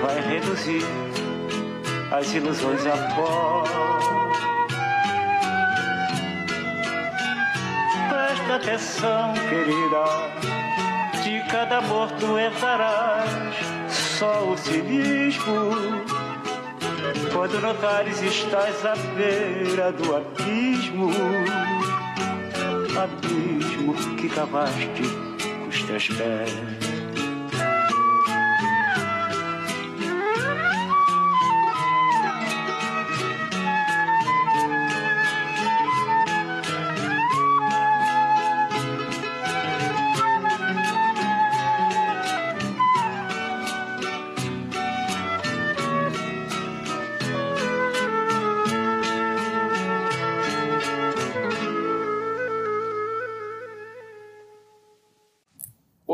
vai 0.00 0.20
reduzir 0.20 0.84
as 2.10 2.32
ilusões 2.32 2.86
a 2.86 2.96
pó. 3.14 3.64
Presta 8.08 8.54
atenção, 8.56 9.34
querida, 9.48 10.04
de 11.22 11.50
cada 11.50 11.78
amor 11.78 12.10
tu 12.18 12.38
herdarás 12.38 13.30
só 13.88 14.44
o 14.44 14.56
cinismo. 14.56 15.70
Quando 17.32 17.60
notares 17.60 18.20
estás 18.22 18.84
à 18.84 18.94
beira 19.14 19.92
do 19.92 20.16
abismo, 20.16 21.10
abismo 23.00 23.94
que 24.16 24.28
cavaste 24.28 25.02
com 25.02 25.68
os 25.68 25.82
teus 25.84 26.08
pés. 26.08 26.89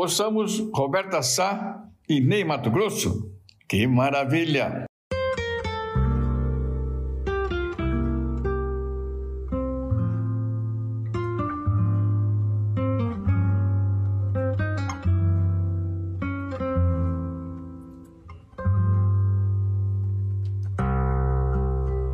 Ouçamos 0.07 0.57
Roberta 0.73 1.21
Sá 1.21 1.83
e 2.07 2.21
Ney 2.21 2.45
Mato 2.45 2.71
Grosso. 2.71 3.29
Que 3.67 3.85
maravilha! 3.85 4.85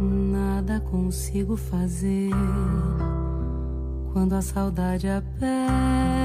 Nada 0.01 0.79
consigo 0.81 1.55
fazer 1.55 2.31
quando 4.11 4.33
a 4.33 4.41
saudade 4.41 5.07
aperta. 5.07 6.22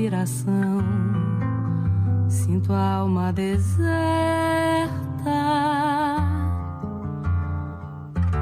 Inspiração, 0.00 0.80
sinto 2.26 2.72
a 2.72 3.00
alma 3.00 3.30
deserta. 3.32 3.90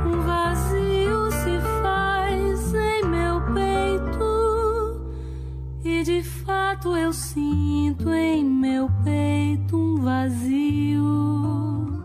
Um 0.06 0.20
vazio 0.20 1.32
se 1.32 1.58
faz 1.82 2.74
em 2.74 3.02
meu 3.08 3.40
peito. 3.52 5.00
E 5.84 6.04
de 6.04 6.22
fato 6.22 6.96
eu 6.96 7.12
sinto 7.12 8.08
em 8.12 8.44
meu 8.44 8.88
peito 9.02 9.76
um 9.76 9.96
vazio, 9.96 12.04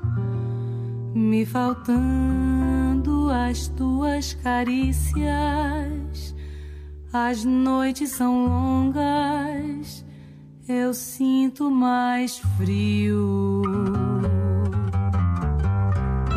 me 1.14 1.46
faltando 1.46 3.30
as 3.30 3.68
tuas 3.68 4.34
carícias. 4.34 6.34
As 7.16 7.46
noites 7.46 8.10
são 8.10 8.48
longas, 8.48 9.13
eu 10.94 10.96
sinto 10.96 11.72
mais 11.72 12.38
frio. 12.56 13.64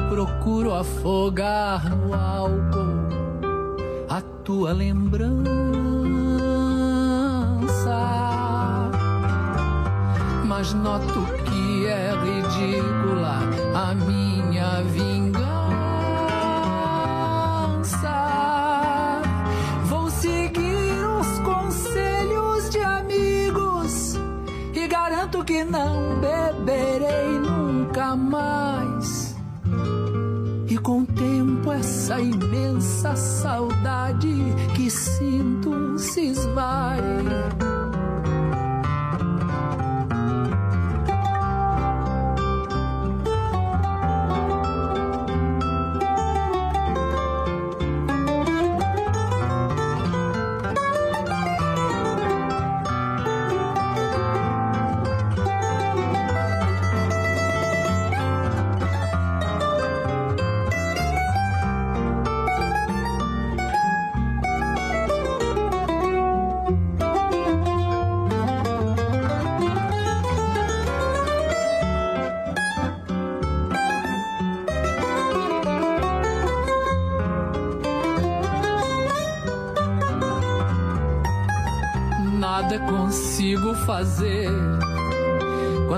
Procuro 0.09 0.73
afogar 0.73 1.95
no 1.95 2.15
álcool 2.15 3.07
a 4.09 4.23
tua 4.43 4.73
lembrança. 4.73 5.45
Mas 10.47 10.73
noto 10.73 11.21
que 11.45 11.87
é 11.87 12.13
ridícula 12.25 13.41
a 13.75 13.95
minha 13.95 14.26
essa 32.07 32.21
imensa 32.21 33.17
saudade 33.17 34.33
que 34.77 34.89
sinto 34.89 35.99
se 35.99 36.29
esvai. 36.29 37.66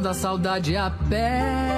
Quando 0.08 0.10
a 0.10 0.14
saudade 0.14 0.76
aperta. 0.76 1.77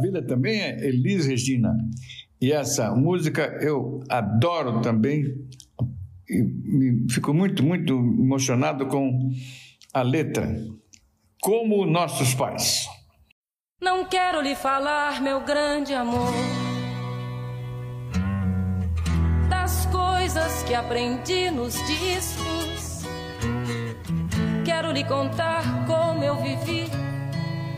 Maravilha 0.00 0.22
também 0.22 0.62
é 0.62 0.86
Elis 0.86 1.26
Regina. 1.26 1.76
E 2.40 2.50
essa 2.52 2.94
música 2.94 3.42
eu 3.60 4.02
adoro 4.08 4.80
também. 4.80 5.26
E 6.26 7.06
fico 7.10 7.34
muito, 7.34 7.62
muito 7.62 7.92
emocionado 7.92 8.86
com 8.86 9.30
a 9.92 10.00
letra. 10.00 10.56
Como 11.42 11.84
nossos 11.84 12.34
pais. 12.34 12.88
Não 13.82 14.06
quero 14.06 14.40
lhe 14.40 14.54
falar, 14.54 15.20
meu 15.22 15.44
grande 15.44 15.92
amor, 15.92 16.32
das 19.50 19.86
coisas 19.86 20.62
que 20.62 20.74
aprendi 20.74 21.50
nos 21.50 21.74
discos. 21.86 23.04
Quero 24.64 24.92
lhe 24.92 25.04
contar 25.04 25.86
como 25.86 26.22
eu 26.22 26.36
vivi 26.36 27.09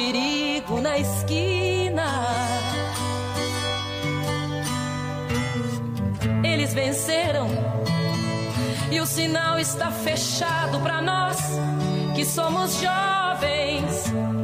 Perigo 0.00 0.80
na 0.80 0.96
esquina. 0.96 2.26
Eles 6.42 6.72
venceram 6.72 7.48
e 8.90 8.98
o 8.98 9.04
sinal 9.04 9.58
está 9.58 9.90
fechado 9.90 10.80
para 10.80 11.02
nós 11.02 11.36
que 12.14 12.24
somos 12.24 12.80
jovens. 12.80 14.39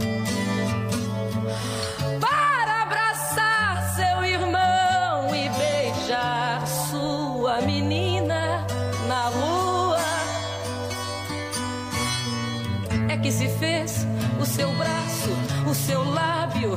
O 14.46 14.48
seu 14.48 14.72
braço, 14.74 15.30
o 15.68 15.74
seu 15.74 16.04
lábio 16.04 16.76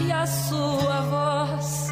e 0.00 0.10
a 0.10 0.26
sua 0.26 1.00
voz. 1.02 1.91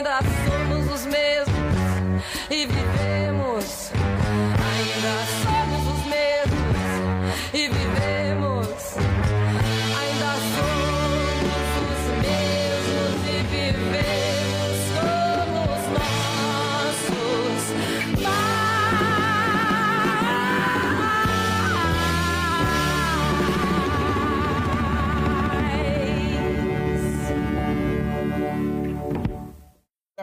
Ainda 0.00 0.29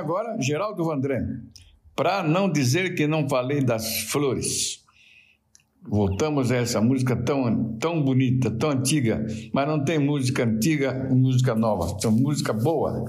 Agora, 0.08 0.38
Geraldo 0.40 0.86
Vandré. 0.86 1.22
Para 1.94 2.24
não 2.24 2.50
dizer 2.50 2.96
que 2.96 3.06
não 3.06 3.28
falei 3.28 3.60
das 3.60 4.04
flores. 4.04 4.82
Voltamos 5.84 6.50
a 6.50 6.56
essa 6.56 6.80
música 6.80 7.14
tão, 7.14 7.76
tão 7.78 8.02
bonita, 8.02 8.50
tão 8.50 8.70
antiga, 8.70 9.28
mas 9.54 9.68
não 9.68 9.84
tem 9.84 10.00
música 10.00 10.46
antiga 10.46 10.94
música 11.12 11.54
nova, 11.54 11.98
tem 12.00 12.10
música 12.10 12.54
boa. 12.54 13.04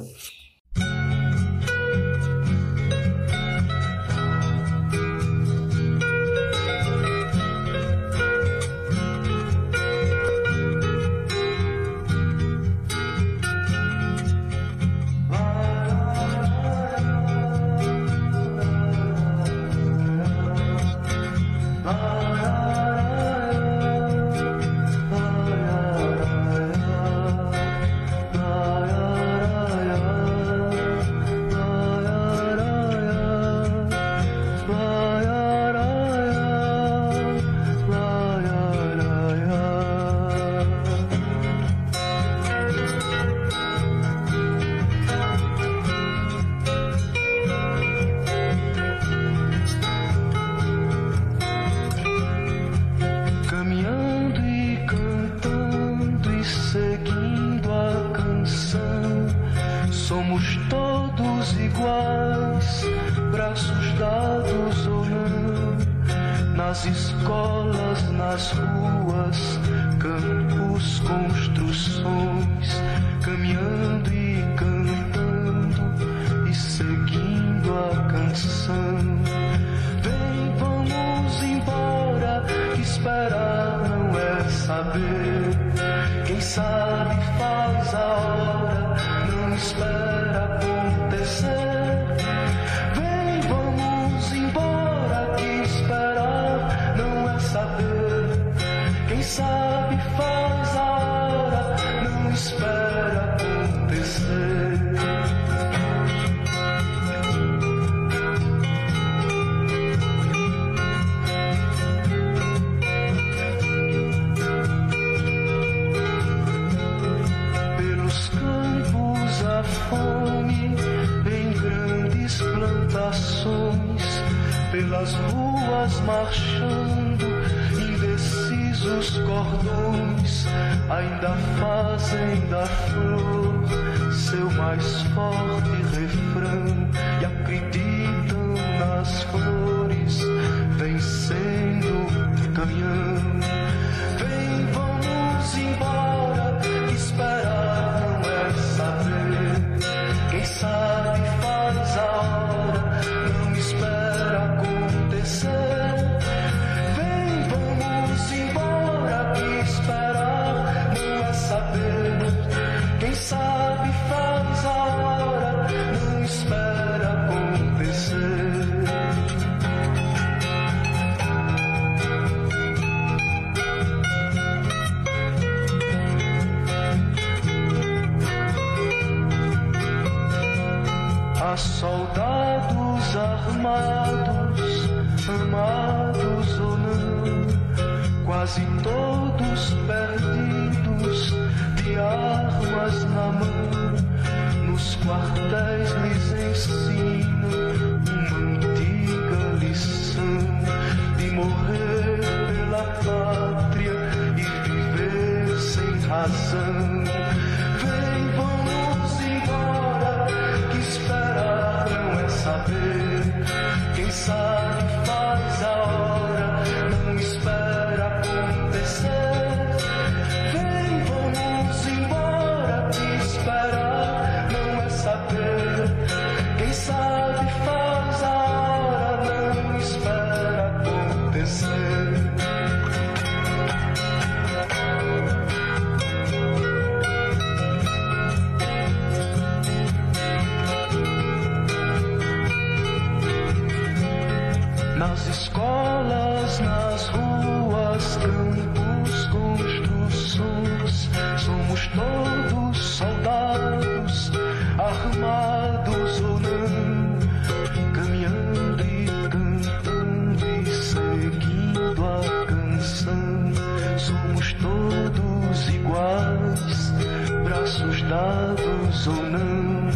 passos 267.78 268.02
dados 268.02 269.06
ou 269.06 269.22
não, 269.30 269.88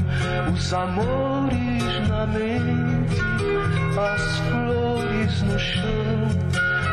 os 0.52 0.72
amores 0.72 2.08
na 2.08 2.26
mente, 2.26 3.20
as 3.98 4.38
flores 4.38 5.42
no 5.42 5.58
chão, 5.58 6.28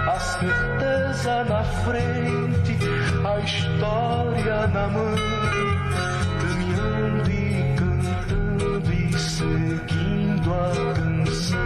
a 0.08 0.20
certeza 0.20 1.44
na 1.46 1.64
frente, 1.64 2.78
a 3.24 3.40
história 3.40 4.68
na 4.68 4.88
mão, 4.88 5.16
caminhando 6.42 7.32
e 7.32 7.76
cantando 7.76 8.94
e 8.94 9.20
seguindo 9.20 10.54
a 10.54 10.94
canção, 10.96 11.60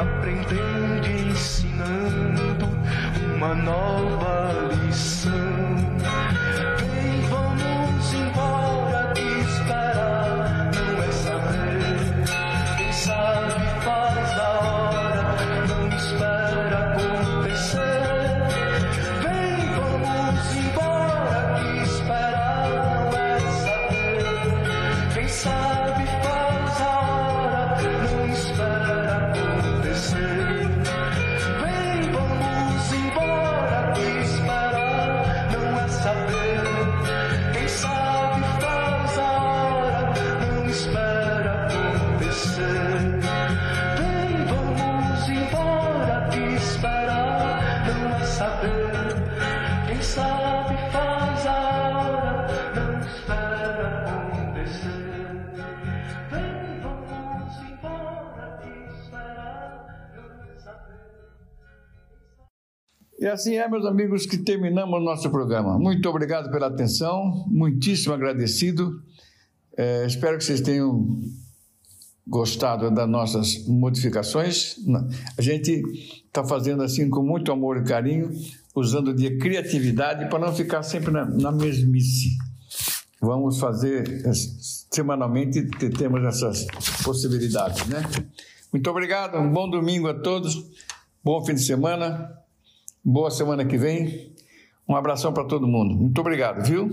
aprendendo 0.00 1.06
e 1.06 1.30
ensinando 1.32 2.68
uma 3.36 3.54
nova. 3.54 4.11
E 63.22 63.26
assim 63.28 63.54
é, 63.54 63.68
meus 63.68 63.86
amigos, 63.86 64.26
que 64.26 64.36
terminamos 64.36 64.98
o 64.98 65.00
nosso 65.00 65.30
programa. 65.30 65.78
Muito 65.78 66.08
obrigado 66.08 66.50
pela 66.50 66.66
atenção, 66.66 67.46
muitíssimo 67.46 68.12
agradecido. 68.12 69.00
É, 69.76 70.04
espero 70.04 70.36
que 70.36 70.42
vocês 70.42 70.60
tenham 70.60 71.20
gostado 72.26 72.90
das 72.90 73.08
nossas 73.08 73.64
modificações. 73.68 74.74
A 75.38 75.40
gente 75.40 75.84
está 76.26 76.42
fazendo 76.42 76.82
assim 76.82 77.08
com 77.08 77.22
muito 77.22 77.52
amor 77.52 77.76
e 77.76 77.84
carinho, 77.84 78.28
usando 78.74 79.14
de 79.14 79.38
criatividade 79.38 80.28
para 80.28 80.40
não 80.40 80.52
ficar 80.52 80.82
sempre 80.82 81.12
na, 81.12 81.24
na 81.24 81.52
mesmice. 81.52 82.30
Vamos 83.20 83.60
fazer 83.60 84.26
é, 84.26 84.32
semanalmente, 84.90 85.64
temos 85.96 86.24
essas 86.24 86.66
possibilidades, 87.04 87.86
né? 87.86 88.02
Muito 88.72 88.90
obrigado, 88.90 89.38
um 89.38 89.52
bom 89.52 89.70
domingo 89.70 90.08
a 90.08 90.14
todos, 90.14 90.60
bom 91.22 91.44
fim 91.44 91.54
de 91.54 91.62
semana 91.62 92.41
boa 93.04 93.30
semana 93.30 93.64
que 93.64 93.76
vem. 93.76 94.32
Um 94.88 94.96
abração 94.96 95.32
para 95.32 95.44
todo 95.44 95.66
mundo. 95.66 95.94
Muito 95.94 96.20
obrigado, 96.20 96.64
viu? 96.64 96.90